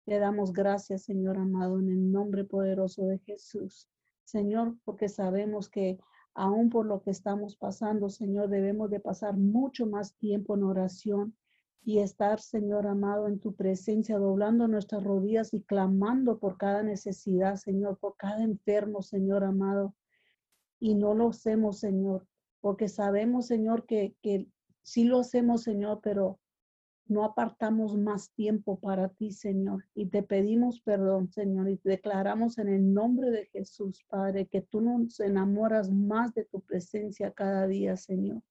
[0.05, 3.89] Te damos gracias, Señor amado, en el nombre poderoso de Jesús.
[4.25, 5.99] Señor, porque sabemos que
[6.35, 11.37] aún por lo que estamos pasando, Señor, debemos de pasar mucho más tiempo en oración
[11.85, 17.57] y estar, Señor amado, en tu presencia, doblando nuestras rodillas y clamando por cada necesidad,
[17.57, 19.95] Señor, por cada enfermo, Señor amado.
[20.81, 22.27] Y no lo hacemos, Señor,
[22.61, 24.49] porque sabemos, Señor, que, que
[24.83, 26.41] sí lo hacemos, Señor, pero
[27.07, 29.85] no apartamos más tiempo para ti, Señor.
[29.95, 34.81] Y te pedimos perdón, Señor, y declaramos en el nombre de Jesús, Padre, que tú
[34.81, 38.43] nos enamoras más de tu presencia cada día, Señor.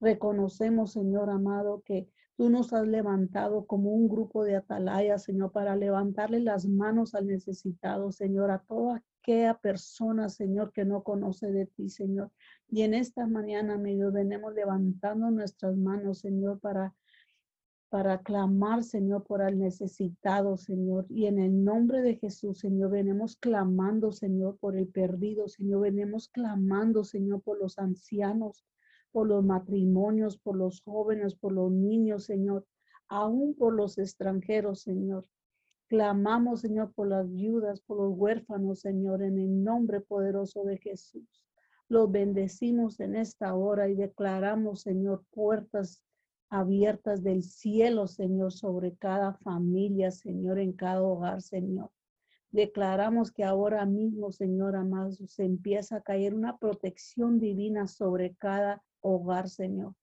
[0.00, 5.76] Reconocemos, Señor amado, que tú nos has levantado como un grupo de atalayas, Señor, para
[5.76, 11.66] levantarle las manos al necesitado, Señor, a toda aquella persona, Señor, que no conoce de
[11.66, 12.30] ti, Señor.
[12.68, 16.94] Y en esta mañana, amigo, venimos levantando nuestras manos, Señor, para
[17.90, 21.06] para clamar, Señor, por el necesitado, Señor.
[21.08, 25.82] Y en el nombre de Jesús, Señor, venimos clamando, Señor, por el perdido, Señor.
[25.82, 28.64] Venimos clamando, Señor, por los ancianos,
[29.10, 32.64] por los matrimonios, por los jóvenes, por los niños, Señor,
[33.08, 35.26] aún por los extranjeros, Señor.
[35.88, 41.44] Clamamos, Señor, por las viudas, por los huérfanos, Señor, en el nombre poderoso de Jesús.
[41.88, 46.04] Los bendecimos en esta hora y declaramos, Señor, puertas
[46.50, 51.90] abiertas del cielo, Señor, sobre cada familia, Señor, en cada hogar, Señor.
[52.50, 58.82] Declaramos que ahora mismo, Señor amado, se empieza a caer una protección divina sobre cada
[59.00, 59.94] hogar, Señor.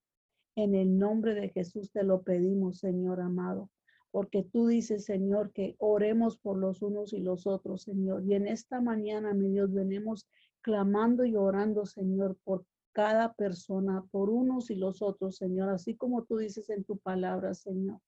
[0.55, 3.69] En el nombre de Jesús te lo pedimos, Señor amado,
[4.11, 8.23] porque tú dices, Señor, que oremos por los unos y los otros, Señor.
[8.23, 10.25] Y en esta mañana, mi Dios, venimos
[10.61, 12.65] clamando y orando, Señor, por
[12.97, 17.53] cada persona por unos y los otros, Señor, así como tú dices en tu palabra,
[17.53, 18.01] Señor.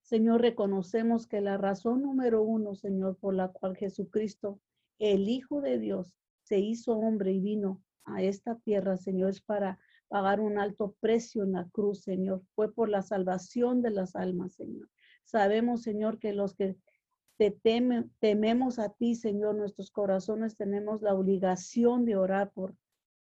[0.00, 4.58] Señor, reconocemos que la razón número uno, Señor, por la cual Jesucristo,
[4.98, 9.78] el Hijo de Dios, se hizo hombre y vino a esta tierra, Señor, es para
[10.08, 12.42] pagar un alto precio en la cruz, Señor.
[12.56, 14.88] Fue por la salvación de las almas, Señor.
[15.22, 16.76] Sabemos, Señor, que los que
[17.36, 17.56] te
[18.18, 22.74] tememos a ti, Señor, nuestros corazones tenemos la obligación de orar por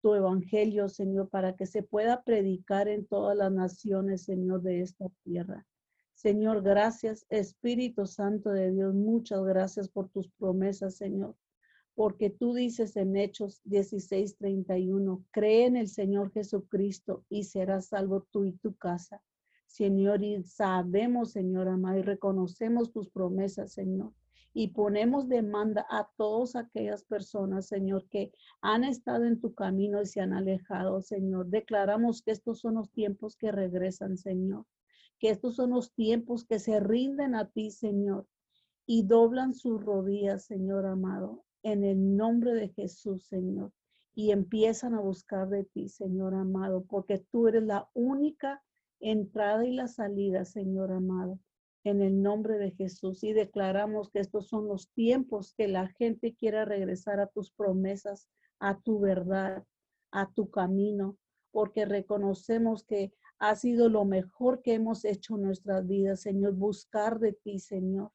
[0.02, 5.08] tu evangelio, Señor, para que se pueda predicar en todas las naciones, Señor, de esta
[5.24, 5.66] tierra.
[6.14, 11.36] Señor, gracias, Espíritu Santo de Dios, muchas gracias por tus promesas, Señor,
[11.93, 18.45] porque tú dices en Hechos 16:31, cree en el Señor Jesucristo y serás salvo tú
[18.45, 19.22] y tu casa.
[19.68, 24.14] Señor, y sabemos, Señor amado, y reconocemos tus promesas, Señor
[24.54, 28.32] y ponemos demanda a todas aquellas personas, Señor, que
[28.62, 31.48] han estado en tu camino y se han alejado, Señor.
[31.48, 34.66] Declaramos que estos son los tiempos que regresan, Señor.
[35.20, 38.28] Que estos son los tiempos que se rinden a ti, Señor,
[38.86, 43.72] y doblan sus rodillas, Señor amado, en el nombre de Jesús, Señor.
[44.16, 48.64] Y empiezan a buscar de ti, Señor amado, porque tú eres la única
[49.00, 51.39] entrada y la salida, Señor amado
[51.90, 56.36] en el nombre de Jesús y declaramos que estos son los tiempos que la gente
[56.36, 58.28] quiera regresar a tus promesas,
[58.60, 59.64] a tu verdad,
[60.12, 61.18] a tu camino,
[61.52, 67.20] porque reconocemos que ha sido lo mejor que hemos hecho en nuestras vidas, Señor, buscar
[67.20, 68.12] de ti, Señor.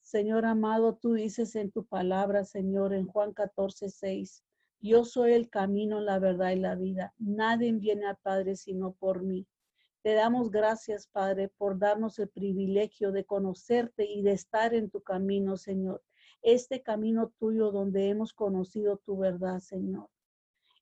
[0.00, 4.44] Señor amado, tú dices en tu palabra, Señor, en Juan 14, 6,
[4.80, 7.14] yo soy el camino, la verdad y la vida.
[7.18, 9.46] Nadie viene al Padre sino por mí.
[10.02, 15.02] Te damos gracias, Padre, por darnos el privilegio de conocerte y de estar en tu
[15.02, 16.02] camino, Señor.
[16.40, 20.08] Este camino tuyo donde hemos conocido tu verdad, Señor.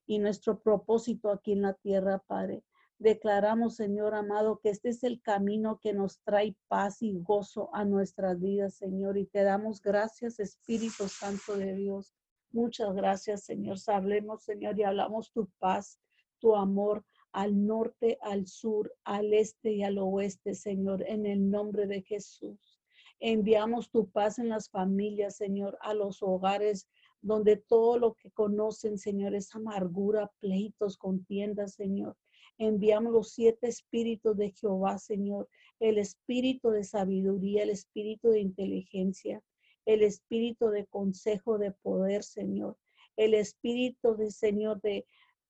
[0.06, 2.62] Y nuestro propósito aquí en la tierra, Padre.
[3.00, 7.84] Declaramos, Señor amado, que este es el camino que nos trae paz y gozo a
[7.84, 9.18] nuestras vidas, Señor.
[9.18, 12.14] Y te damos gracias, Espíritu Santo de Dios.
[12.52, 13.78] Muchas gracias, Señor.
[13.88, 15.98] Hablemos, Señor, y hablamos tu paz,
[16.38, 17.04] tu amor
[17.38, 22.80] al norte, al sur, al este y al oeste, Señor, en el nombre de Jesús.
[23.20, 26.88] Enviamos tu paz en las familias, Señor, a los hogares
[27.22, 32.16] donde todo lo que conocen, Señor, es amargura, pleitos, contiendas, Señor.
[32.58, 39.44] Enviamos los siete espíritus de Jehová, Señor, el espíritu de sabiduría, el espíritu de inteligencia,
[39.86, 42.76] el espíritu de consejo, de poder, Señor,
[43.16, 45.06] el espíritu de Señor de,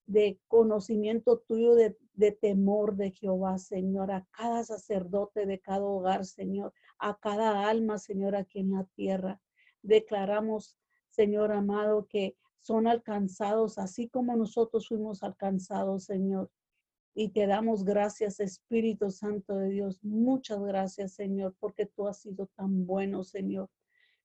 [0.08, 6.24] de conocimiento tuyo, de, de temor de Jehová, Señor, a cada sacerdote de cada hogar,
[6.24, 9.38] Señor, a cada alma, Señor, aquí en la tierra.
[9.82, 10.78] Declaramos,
[11.10, 16.50] Señor amado, que son alcanzados así como nosotros fuimos alcanzados, Señor.
[17.14, 20.02] Y te damos gracias, Espíritu Santo de Dios.
[20.02, 23.68] Muchas gracias, Señor, porque tú has sido tan bueno, Señor.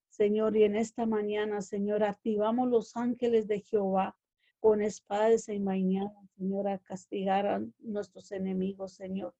[0.07, 4.15] Señor, y en esta mañana, Señor, activamos los ángeles de Jehová
[4.63, 9.35] con espadas y mañana, Señor, a castigar a nuestros enemigos, Señor.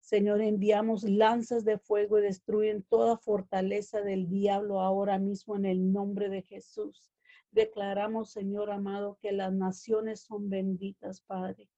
[0.00, 5.92] Señor, enviamos lanzas de fuego y destruyen toda fortaleza del diablo ahora mismo en el
[5.92, 7.08] nombre de Jesús.
[7.52, 11.70] Declaramos, Señor amado, que las naciones son benditas, Padre,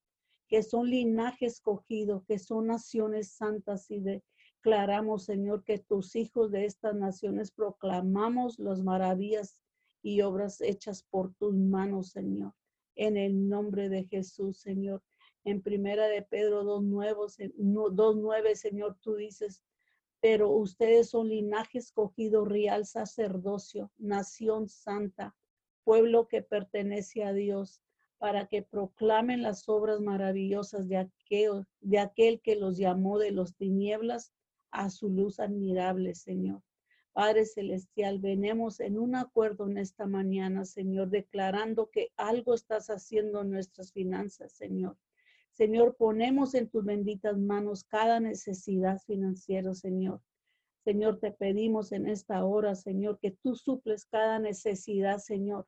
[0.49, 6.64] que son linaje escogido, que son naciones santas y declaramos, Señor, que tus hijos de
[6.64, 9.59] estas naciones proclamamos las maravillas
[10.03, 12.55] y obras hechas por tus manos, Señor.
[12.94, 15.03] En el nombre de Jesús, Señor
[15.44, 19.62] en primera de Pedro 2.9, Señor, tú dices,
[20.20, 25.34] pero ustedes son linaje escogido, real sacerdocio, nación santa,
[25.84, 27.80] pueblo que pertenece a Dios,
[28.18, 33.55] para que proclamen las obras maravillosas de aquel, de aquel que los llamó de los
[33.55, 34.34] tinieblas
[34.70, 36.62] a su luz admirable, Señor.
[37.19, 43.43] Padre Celestial, venemos en un acuerdo en esta mañana, Señor, declarando que algo estás haciendo
[43.43, 44.97] en nuestras finanzas, Señor.
[45.51, 50.21] Señor, ponemos en tus benditas manos cada necesidad financiera, Señor.
[50.85, 55.66] Señor, te pedimos en esta hora, Señor, que tú suples cada necesidad, Señor.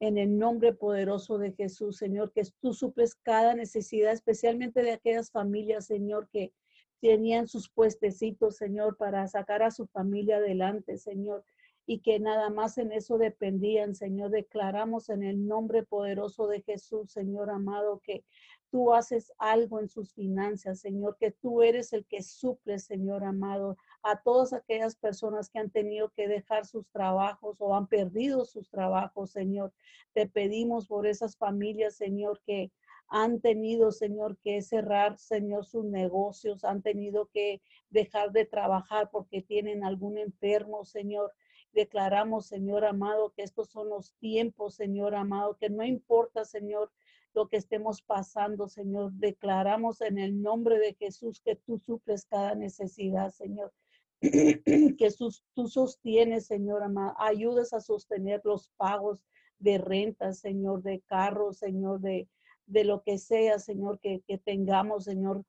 [0.00, 5.30] En el nombre poderoso de Jesús, Señor, que tú suples cada necesidad, especialmente de aquellas
[5.30, 6.54] familias, Señor, que
[7.00, 11.44] tenían sus puestecitos, Señor, para sacar a su familia adelante, Señor,
[11.86, 14.30] y que nada más en eso dependían, Señor.
[14.30, 18.24] Declaramos en el nombre poderoso de Jesús, Señor amado, que
[18.70, 23.76] tú haces algo en sus finanzas, Señor, que tú eres el que suple, Señor amado,
[24.02, 28.68] a todas aquellas personas que han tenido que dejar sus trabajos o han perdido sus
[28.68, 29.72] trabajos, Señor.
[30.12, 32.72] Te pedimos por esas familias, Señor, que
[33.08, 39.42] han tenido, Señor, que cerrar, Señor, sus negocios, han tenido que dejar de trabajar porque
[39.42, 41.32] tienen algún enfermo, Señor.
[41.72, 46.90] Declaramos, Señor amado, que estos son los tiempos, Señor amado, que no importa, Señor,
[47.34, 49.12] lo que estemos pasando, Señor.
[49.12, 53.72] Declaramos en el nombre de Jesús que tú suples cada necesidad, Señor.
[54.20, 55.14] que
[55.54, 57.14] tú sostienes, Señor amado.
[57.18, 59.22] Ayudas a sostener los pagos
[59.58, 62.28] de renta, Señor, de carros, Señor, de,
[62.66, 65.44] de lo que sea, Señor, que, que tengamos, Señor.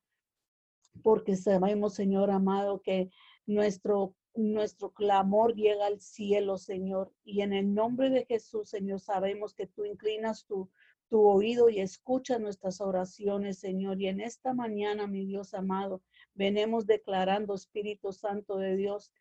[1.04, 3.10] Porque sabemos, Señor amado, que
[3.46, 7.12] nuestro nuestro clamor llega al cielo, Señor.
[7.24, 10.70] Y en el nombre de Jesús, Señor, sabemos que tú inclinas tu,
[11.10, 14.02] tu oído y escucha nuestras oraciones, Señor.
[14.02, 16.02] Y en esta mañana, mi Dios amado,
[16.34, 19.12] venemos declarando, Espíritu Santo de Dios,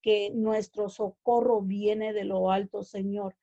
[0.00, 3.36] que nuestro socorro viene de lo alto, Señor.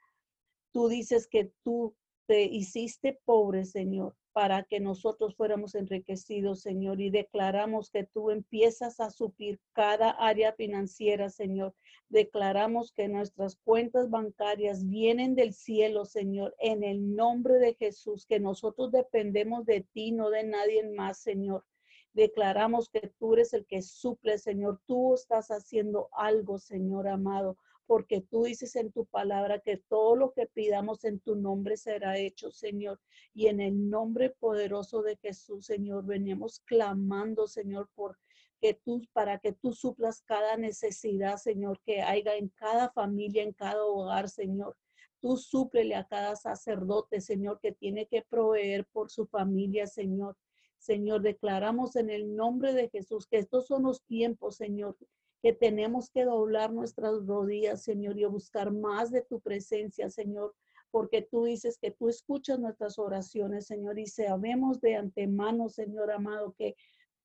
[0.72, 1.96] Tú dices que tú
[2.28, 9.00] te hiciste pobre, Señor, para que nosotros fuéramos enriquecidos, Señor, y declaramos que tú empiezas
[9.00, 11.74] a suplir cada área financiera, Señor.
[12.10, 18.40] Declaramos que nuestras cuentas bancarias vienen del cielo, Señor, en el nombre de Jesús, que
[18.40, 21.66] nosotros dependemos de ti, no de nadie más, Señor.
[22.14, 24.82] Declaramos que tú eres el que suple, Señor.
[24.86, 30.32] Tú estás haciendo algo, Señor amado porque tú dices en tu palabra que todo lo
[30.32, 33.00] que pidamos en tu nombre será hecho, Señor.
[33.34, 38.18] Y en el nombre poderoso de Jesús, Señor, venimos clamando, Señor, por
[38.62, 43.54] que tú, para que tú suplas cada necesidad, Señor, que haya en cada familia, en
[43.54, 44.78] cada hogar, Señor.
[45.20, 50.38] Tú súplele a cada sacerdote, Señor, que tiene que proveer por su familia, Señor.
[50.78, 54.96] Señor, declaramos en el nombre de Jesús que estos son los tiempos, Señor,
[55.42, 60.54] que tenemos que doblar nuestras rodillas, Señor, y buscar más de tu presencia, Señor,
[60.92, 66.54] porque tú dices que tú escuchas nuestras oraciones, Señor, y sabemos de antemano, Señor amado,
[66.58, 66.76] que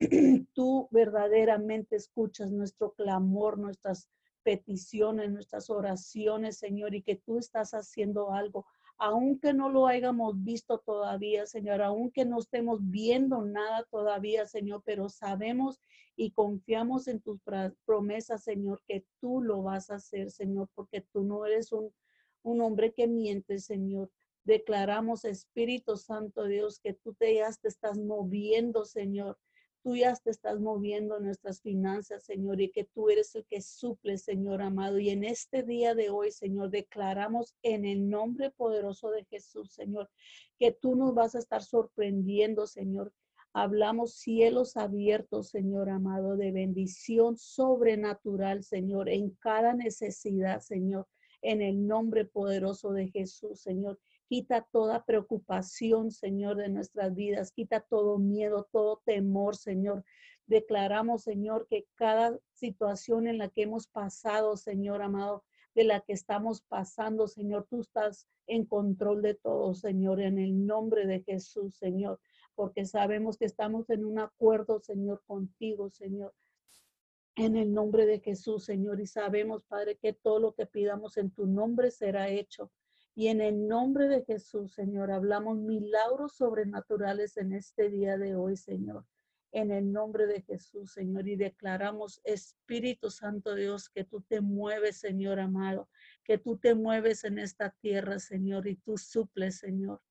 [0.54, 4.08] tú verdaderamente escuchas nuestro clamor, nuestras
[4.42, 8.66] peticiones, nuestras oraciones, Señor, y que tú estás haciendo algo.
[8.98, 15.08] Aunque no lo hayamos visto todavía, Señor, aunque no estemos viendo nada todavía, Señor, pero
[15.08, 15.80] sabemos
[16.16, 17.38] y confiamos en tus
[17.84, 21.92] promesas, Señor, que tú lo vas a hacer, Señor, porque tú no eres un,
[22.42, 24.10] hombre que miente, Señor.
[24.44, 29.36] Declaramos, Espíritu Santo Dios, que tú te te estás moviendo, Señor.
[29.86, 34.18] Tú ya te estás moviendo nuestras finanzas, Señor, y que tú eres el que suple,
[34.18, 34.98] Señor amado.
[34.98, 40.10] Y en este día de hoy, Señor, declaramos en el nombre poderoso de Jesús, Señor,
[40.58, 43.12] que tú nos vas a estar sorprendiendo, Señor.
[43.52, 51.06] Hablamos cielos abiertos, Señor amado, de bendición sobrenatural, Señor, en cada necesidad, Señor,
[51.42, 54.00] en el nombre poderoso de Jesús, Señor.
[54.28, 57.52] Quita toda preocupación, Señor, de nuestras vidas.
[57.52, 60.04] Quita todo miedo, todo temor, Señor.
[60.46, 65.44] Declaramos, Señor, que cada situación en la que hemos pasado, Señor amado,
[65.76, 70.66] de la que estamos pasando, Señor, tú estás en control de todo, Señor, en el
[70.66, 72.18] nombre de Jesús, Señor,
[72.54, 76.32] porque sabemos que estamos en un acuerdo, Señor, contigo, Señor.
[77.36, 81.30] En el nombre de Jesús, Señor, y sabemos, Padre, que todo lo que pidamos en
[81.30, 82.72] tu nombre será hecho.
[83.18, 88.58] Y en el nombre de Jesús, Señor, hablamos milagros sobrenaturales en este día de hoy,
[88.58, 89.06] Señor.
[89.52, 94.98] En el nombre de Jesús, Señor, y declaramos, Espíritu Santo Dios, que tú te mueves,
[94.98, 95.88] Señor amado,
[96.24, 100.02] que tú te mueves en esta tierra, Señor, y tú suples, Señor.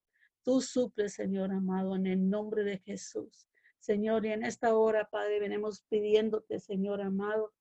[0.42, 3.48] Tú suples, Señor amado, en el nombre de Jesús.
[3.78, 7.54] Señor, y en esta hora, Padre, venimos pidiéndote, Señor amado,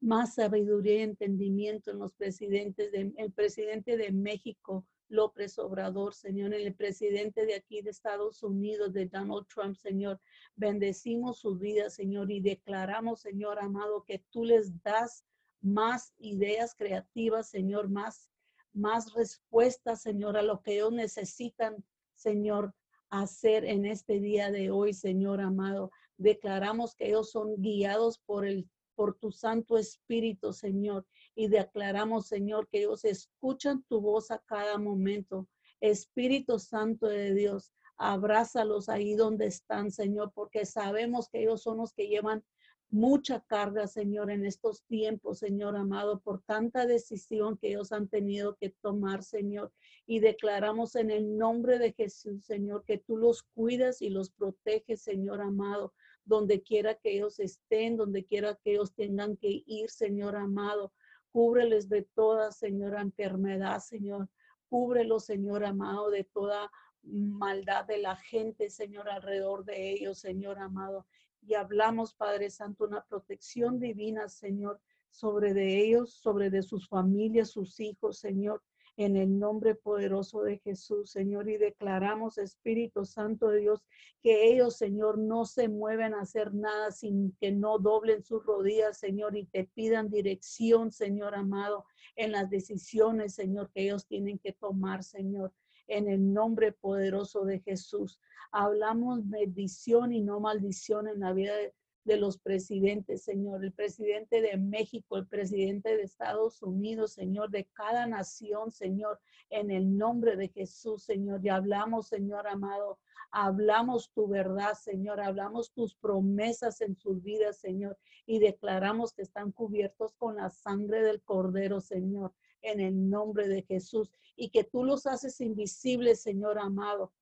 [0.00, 6.52] más sabiduría y entendimiento en los presidentes, de, el presidente de México, López Obrador, Señor,
[6.54, 10.20] el presidente de aquí de Estados Unidos, de Donald Trump, Señor.
[10.54, 15.24] Bendecimos su vida, Señor, y declaramos, Señor amado, que tú les das
[15.60, 18.30] más ideas creativas, Señor, más,
[18.72, 21.82] más respuestas, Señor, a lo que ellos necesitan,
[22.14, 22.74] Señor,
[23.10, 25.90] hacer en este día de hoy, Señor amado.
[26.18, 28.68] Declaramos que ellos son guiados por el
[28.98, 31.06] por tu Santo Espíritu, Señor.
[31.36, 35.46] Y declaramos, Señor, que ellos escuchan tu voz a cada momento.
[35.80, 41.92] Espíritu Santo de Dios, abrázalos ahí donde están, Señor, porque sabemos que ellos son los
[41.92, 42.42] que llevan
[42.90, 48.56] mucha carga, Señor, en estos tiempos, Señor amado, por tanta decisión que ellos han tenido
[48.56, 49.70] que tomar, Señor.
[50.06, 55.02] Y declaramos en el nombre de Jesús, Señor, que tú los cuidas y los proteges,
[55.02, 55.92] Señor amado
[56.28, 60.92] donde quiera que ellos estén, donde quiera que ellos tengan que ir, Señor amado.
[61.32, 64.28] Cúbreles de toda, Señora, enfermedad, Señor.
[64.68, 66.70] Cúbrelos, Señor amado, de toda
[67.02, 71.06] maldad de la gente, Señor, alrededor de ellos, Señor amado.
[71.40, 77.50] Y hablamos, Padre Santo, una protección divina, Señor, sobre de ellos, sobre de sus familias,
[77.50, 78.62] sus hijos, Señor
[78.98, 83.86] en el nombre poderoso de Jesús, Señor, y declaramos, Espíritu Santo de Dios,
[84.22, 88.98] que ellos, Señor, no se mueven a hacer nada sin que no doblen sus rodillas,
[88.98, 91.84] Señor, y te pidan dirección, Señor amado,
[92.16, 95.52] en las decisiones, Señor, que ellos tienen que tomar, Señor
[95.88, 98.20] en el nombre poderoso de Jesús.
[98.52, 101.74] Hablamos bendición y no maldición en la vida de,
[102.04, 107.64] de los presidentes, Señor, el presidente de México, el presidente de Estados Unidos, Señor, de
[107.74, 109.20] cada nación, Señor,
[109.50, 111.44] en el nombre de Jesús, Señor.
[111.44, 112.98] Y hablamos, Señor amado,
[113.30, 119.52] hablamos tu verdad, Señor, hablamos tus promesas en sus vidas, Señor, y declaramos que están
[119.52, 122.32] cubiertos con la sangre del Cordero, Señor,
[122.62, 127.12] en el nombre de Jesús, y que tú los haces invisibles, Señor amado,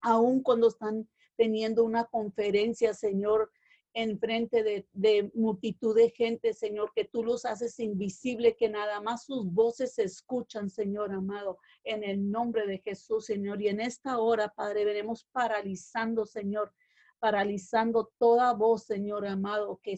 [0.00, 3.50] aun cuando están teniendo una conferencia, Señor,
[3.94, 9.24] en frente de, multitud de gente, Señor, que tú los haces invisible, que nada más
[9.24, 13.62] sus voces se escuchan, Señor amado, en el nombre de Jesús, Señor.
[13.62, 16.74] Y en esta hora, Padre, veremos paralizando, Señor,
[17.20, 19.92] paralizando toda voz, Señor amado, que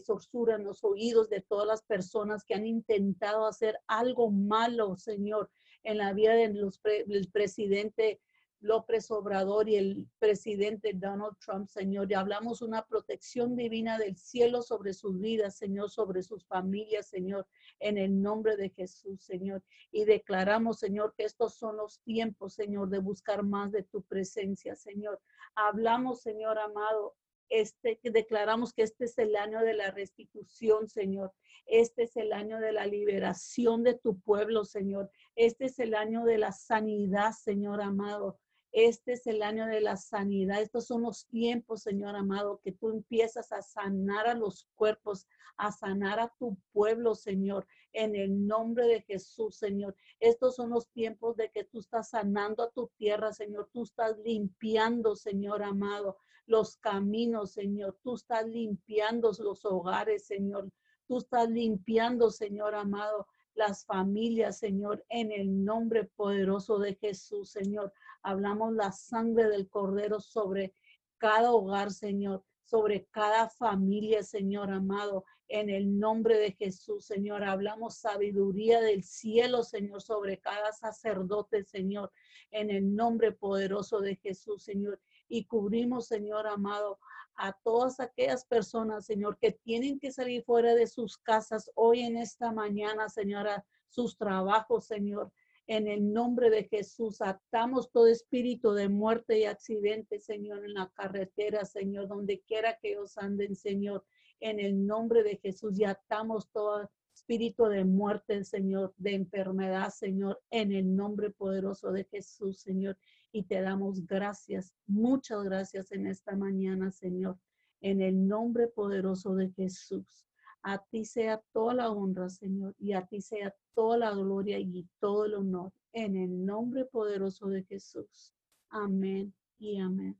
[0.55, 5.49] en los oídos de todas las personas que han intentado hacer algo malo, Señor,
[5.83, 8.21] en la vida del presidente
[8.59, 12.11] López Obrador y el presidente Donald Trump, Señor.
[12.11, 17.47] Y hablamos una protección divina del cielo sobre sus vidas, Señor, sobre sus familias, Señor,
[17.79, 19.63] en el nombre de Jesús, Señor.
[19.91, 24.75] Y declaramos, Señor, que estos son los tiempos, Señor, de buscar más de tu presencia,
[24.75, 25.21] Señor.
[25.55, 27.15] Hablamos, Señor amado,
[27.49, 31.31] este, declaramos que este es el año de la restitución, Señor.
[31.65, 35.11] Este es el año de la liberación de tu pueblo, Señor.
[35.35, 38.39] Este es el año de la sanidad, Señor amado
[38.79, 40.61] Este es el año de la sanidad.
[40.61, 45.25] Estos son los tiempos, Señor amado, que tú empiezas a sanar a los cuerpos,
[45.57, 49.95] a sanar a tu pueblo, Señor, en el nombre de Jesús, Señor.
[50.19, 53.67] Estos son los tiempos de que tú estás sanando a tu tierra, Señor.
[53.73, 57.97] Tú estás limpiando, Señor amado, los caminos, Señor.
[58.03, 60.69] Tú estás limpiando los hogares, Señor.
[61.07, 63.25] Tú estás limpiando, Señor amado,
[63.57, 67.91] las familias, Señor, en el nombre poderoso de Jesús, Señor.
[68.21, 70.73] Hablamos la sangre del Cordero sobre
[71.17, 77.43] cada hogar, Señor, sobre cada familia, Señor amado, en el nombre de Jesús, Señor.
[77.43, 82.11] Hablamos sabiduría del cielo, Señor, sobre cada sacerdote, Señor,
[82.51, 84.99] en el nombre poderoso de Jesús, Señor.
[85.27, 86.99] Y cubrimos, Señor amado,
[87.37, 92.17] a todas aquellas personas, Señor, que tienen que salir fuera de sus casas hoy en
[92.17, 95.31] esta mañana, Señora, sus trabajos, Señor.
[95.67, 100.89] En el nombre de Jesús, atamos todo espíritu de muerte y accidente, Señor, en la
[100.95, 104.03] carretera, Señor, donde quiera que ellos anden, Señor.
[104.39, 110.41] En el nombre de Jesús, y atamos todo espíritu de muerte, Señor, de enfermedad, Señor,
[110.51, 112.97] en el nombre poderoso de Jesús, Señor.
[113.31, 117.37] Y te damos gracias, muchas gracias en esta mañana, Señor,
[117.81, 120.25] en el nombre poderoso de Jesús.
[120.61, 124.87] A ti sea toda la honra, Señor, y a ti sea toda la gloria y
[124.99, 128.33] todo el honor, en el nombre poderoso de Jesús.
[128.69, 130.19] Amén y amén.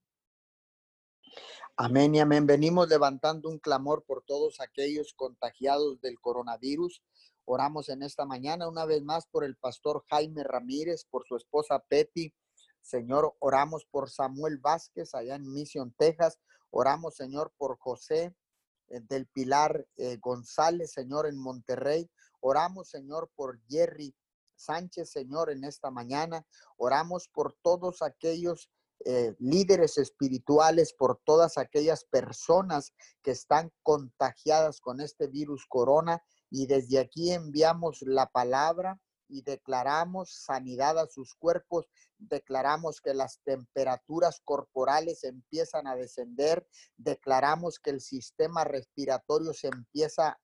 [1.76, 2.48] Amén y amén.
[2.48, 7.04] Venimos levantando un clamor por todos aquellos contagiados del coronavirus.
[7.46, 11.80] Oramos en esta mañana una vez más por el pastor Jaime Ramírez, por su esposa
[11.88, 12.34] Petty.
[12.82, 16.40] Señor, oramos por Samuel Vázquez allá en Mission, Texas.
[16.70, 18.36] Oramos, Señor, por José
[18.90, 22.10] eh, del Pilar eh, González, Señor, en Monterrey.
[22.40, 24.16] Oramos, Señor, por Jerry
[24.56, 26.46] Sánchez, Señor, en esta mañana.
[26.78, 28.70] Oramos por todos aquellos
[29.06, 36.24] eh, líderes espirituales, por todas aquellas personas que están contagiadas con este virus corona.
[36.50, 39.00] Y desde aquí enviamos la palabra
[39.30, 46.68] y declaramos sanidad a sus cuerpos, declaramos que las temperaturas corporales empiezan a descender,
[46.98, 50.40] declaramos que el sistema respiratorio se empieza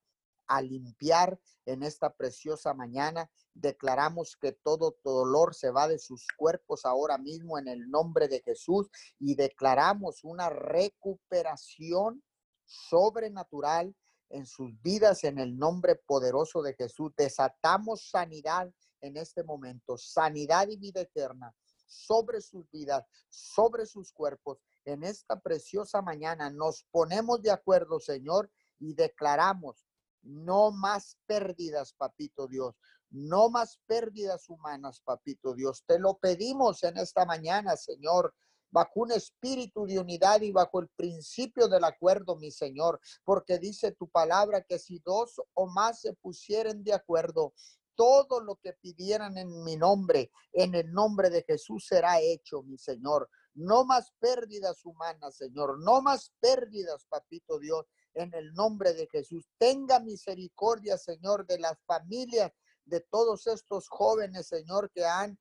[0.47, 3.29] a limpiar en esta preciosa mañana.
[3.53, 8.41] Declaramos que todo dolor se va de sus cuerpos ahora mismo en el nombre de
[8.41, 12.23] Jesús y declaramos una recuperación
[12.65, 13.95] sobrenatural
[14.33, 17.11] en sus vidas en el nombre poderoso de Jesús.
[17.15, 18.69] Desatamos sanidad
[19.01, 21.55] en este momento, sanidad y vida eterna
[21.85, 24.57] sobre sus vidas, sobre sus cuerpos.
[24.85, 29.85] En esta preciosa mañana nos ponemos de acuerdo, Señor, y declaramos
[30.23, 32.75] no más pérdidas, papito Dios.
[33.11, 35.83] No más pérdidas humanas, papito Dios.
[35.85, 38.33] Te lo pedimos en esta mañana, Señor
[38.73, 43.91] bajo un espíritu de unidad y bajo el principio del acuerdo, mi Señor, porque dice
[43.91, 47.53] tu palabra que si dos o más se pusieren de acuerdo,
[47.95, 52.79] todo lo que pidieran en mi nombre, en el nombre de Jesús será hecho, mi
[52.79, 53.29] Señor.
[53.53, 55.79] No más pérdidas humanas, Señor.
[55.83, 59.47] No más pérdidas, papito Dios en el nombre de Jesús.
[59.59, 62.51] Tenga misericordia, Señor, de las familias
[62.85, 65.37] de todos estos jóvenes, Señor, que han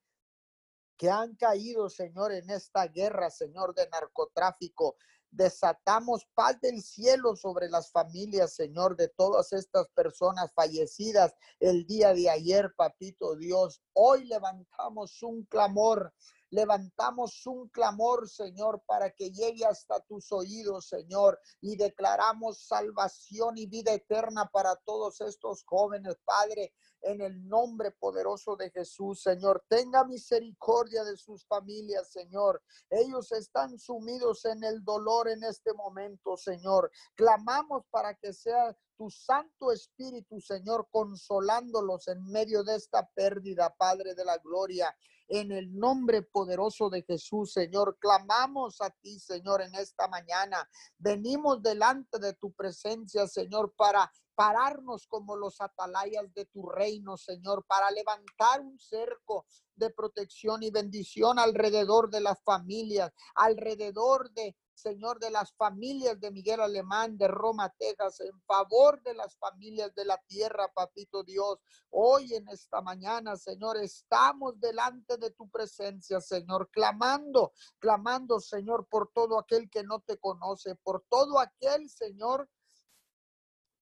[0.96, 4.96] que han caído, Señor, en esta guerra, Señor, de narcotráfico.
[5.30, 12.12] Desatamos paz del cielo sobre las familias, Señor, de todas estas personas fallecidas el día
[12.12, 13.82] de ayer, papito Dios.
[13.94, 16.12] Hoy levantamos un clamor
[16.52, 23.64] Levantamos un clamor, Señor, para que llegue hasta tus oídos, Señor, y declaramos salvación y
[23.64, 29.64] vida eterna para todos estos jóvenes, Padre en el nombre poderoso de Jesús, Señor.
[29.68, 32.62] Tenga misericordia de sus familias, Señor.
[32.90, 36.90] Ellos están sumidos en el dolor en este momento, Señor.
[37.14, 44.14] Clamamos para que sea tu Santo Espíritu, Señor, consolándolos en medio de esta pérdida, Padre
[44.14, 44.96] de la Gloria.
[45.26, 50.68] En el nombre poderoso de Jesús, Señor, clamamos a ti, Señor, en esta mañana.
[50.98, 57.64] Venimos delante de tu presencia, Señor, para pararnos como los atalayas de tu reino, Señor,
[57.66, 65.20] para levantar un cerco de protección y bendición alrededor de las familias, alrededor de Señor,
[65.20, 70.04] de las familias de Miguel Alemán, de Roma, Texas, en favor de las familias de
[70.04, 71.58] la tierra, papito Dios.
[71.90, 79.12] Hoy en esta mañana, Señor, estamos delante de tu presencia, Señor, clamando, clamando, Señor, por
[79.14, 82.48] todo aquel que no te conoce, por todo aquel, Señor,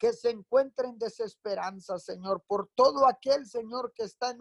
[0.01, 4.34] que se encuentra en desesperanza, Señor, por todo aquel, Señor, que está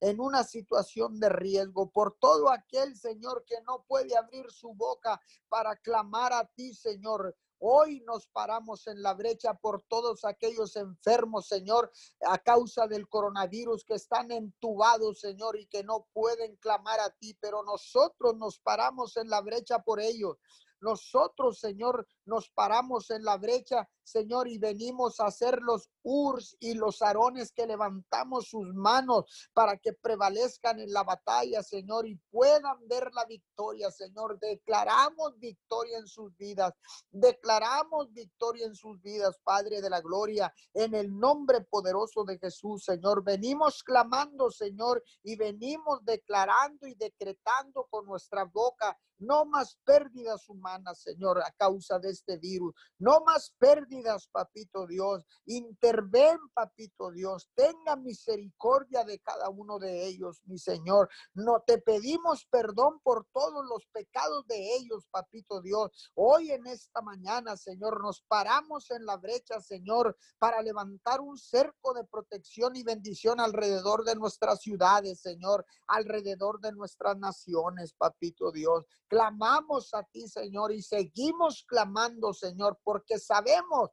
[0.00, 5.20] en una situación de riesgo, por todo aquel, Señor, que no puede abrir su boca
[5.48, 7.36] para clamar a ti, Señor.
[7.58, 11.90] Hoy nos paramos en la brecha por todos aquellos enfermos, Señor,
[12.24, 17.34] a causa del coronavirus que están entubados, Señor, y que no pueden clamar a ti,
[17.40, 20.38] pero nosotros nos paramos en la brecha por ellos.
[20.80, 26.74] Nosotros, Señor, nos paramos en la brecha, Señor, y venimos a hacer los urs y
[26.74, 32.86] los arones que levantamos sus manos para que prevalezcan en la batalla, Señor, y puedan
[32.86, 34.38] ver la victoria, Señor.
[34.38, 36.72] Declaramos victoria en sus vidas.
[37.10, 42.84] Declaramos victoria en sus vidas, Padre de la gloria, en el nombre poderoso de Jesús,
[42.84, 43.24] Señor.
[43.24, 51.02] Venimos clamando, Señor, y venimos declarando y decretando con nuestra boca no más pérdidas humanas,
[51.02, 52.74] Señor, a causa de este virus.
[52.98, 55.24] No más pérdidas, papito Dios.
[55.46, 57.48] Interven, papito Dios.
[57.54, 61.08] Tenga misericordia de cada uno de ellos, mi Señor.
[61.34, 65.90] No te pedimos perdón por todos los pecados de ellos, papito Dios.
[66.14, 71.94] Hoy en esta mañana, Señor, nos paramos en la brecha, Señor, para levantar un cerco
[71.94, 78.84] de protección y bendición alrededor de nuestras ciudades, Señor, alrededor de nuestras naciones, papito Dios.
[79.08, 83.90] Clamamos a ti, Señor, y seguimos clamando, Señor, porque sabemos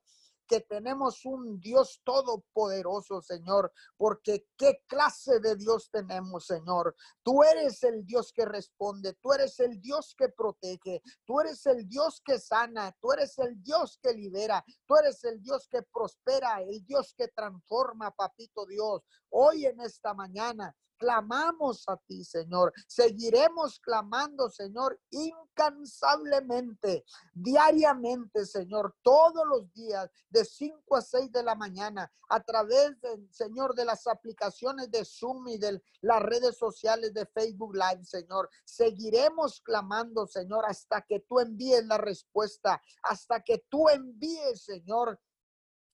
[0.48, 6.96] que tenemos un Dios todopoderoso, Señor, porque qué clase de Dios tenemos, Señor.
[7.22, 11.88] Tú eres el Dios que responde, tú eres el Dios que protege, tú eres el
[11.88, 16.62] Dios que sana, tú eres el Dios que libera, tú eres el Dios que prospera,
[16.62, 19.04] el Dios que transforma, papito Dios.
[19.30, 22.74] Hoy en esta mañana clamamos a ti, Señor.
[22.88, 31.56] Seguiremos clamando, Señor, incansablemente, diariamente, Señor, todos los días, de 5 a 6 de la
[31.56, 37.14] mañana, a través, del Señor, de las aplicaciones de Zoom y de las redes sociales
[37.14, 38.50] de Facebook Live, Señor.
[38.66, 45.20] Seguiremos clamando, Señor, hasta que tú envíes la respuesta, hasta que tú envíes, Señor,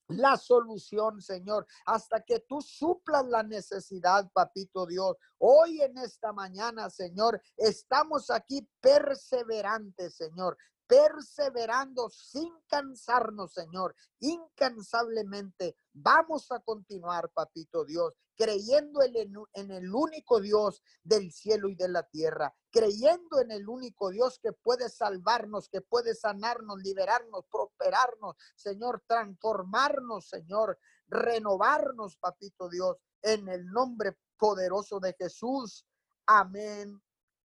[0.07, 5.17] la solución, Señor, hasta que tú suplas la necesidad, papito Dios.
[5.37, 15.75] Hoy en esta mañana, Señor, estamos aquí perseverantes, Señor, perseverando sin cansarnos, Señor, incansablemente.
[15.93, 22.03] Vamos a continuar, papito Dios, creyendo en el único Dios del cielo y de la
[22.03, 29.03] tierra, creyendo en el único Dios que puede salvarnos, que puede sanarnos, liberarnos, prosperarnos, Señor,
[29.07, 35.85] transformarnos, Señor, renovarnos, papito Dios, en el nombre poderoso de Jesús.
[36.25, 37.01] Amén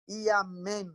[0.07, 0.95] y amén.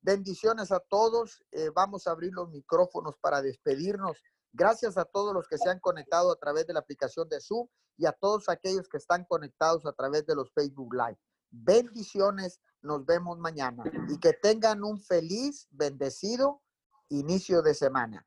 [0.00, 1.44] Bendiciones a todos.
[1.50, 4.22] Eh, vamos a abrir los micrófonos para despedirnos.
[4.52, 7.68] Gracias a todos los que se han conectado a través de la aplicación de Zoom
[7.96, 11.18] y a todos aquellos que están conectados a través de los Facebook Live.
[11.50, 12.60] Bendiciones.
[12.82, 16.62] Nos vemos mañana y que tengan un feliz, bendecido
[17.08, 18.26] inicio de semana.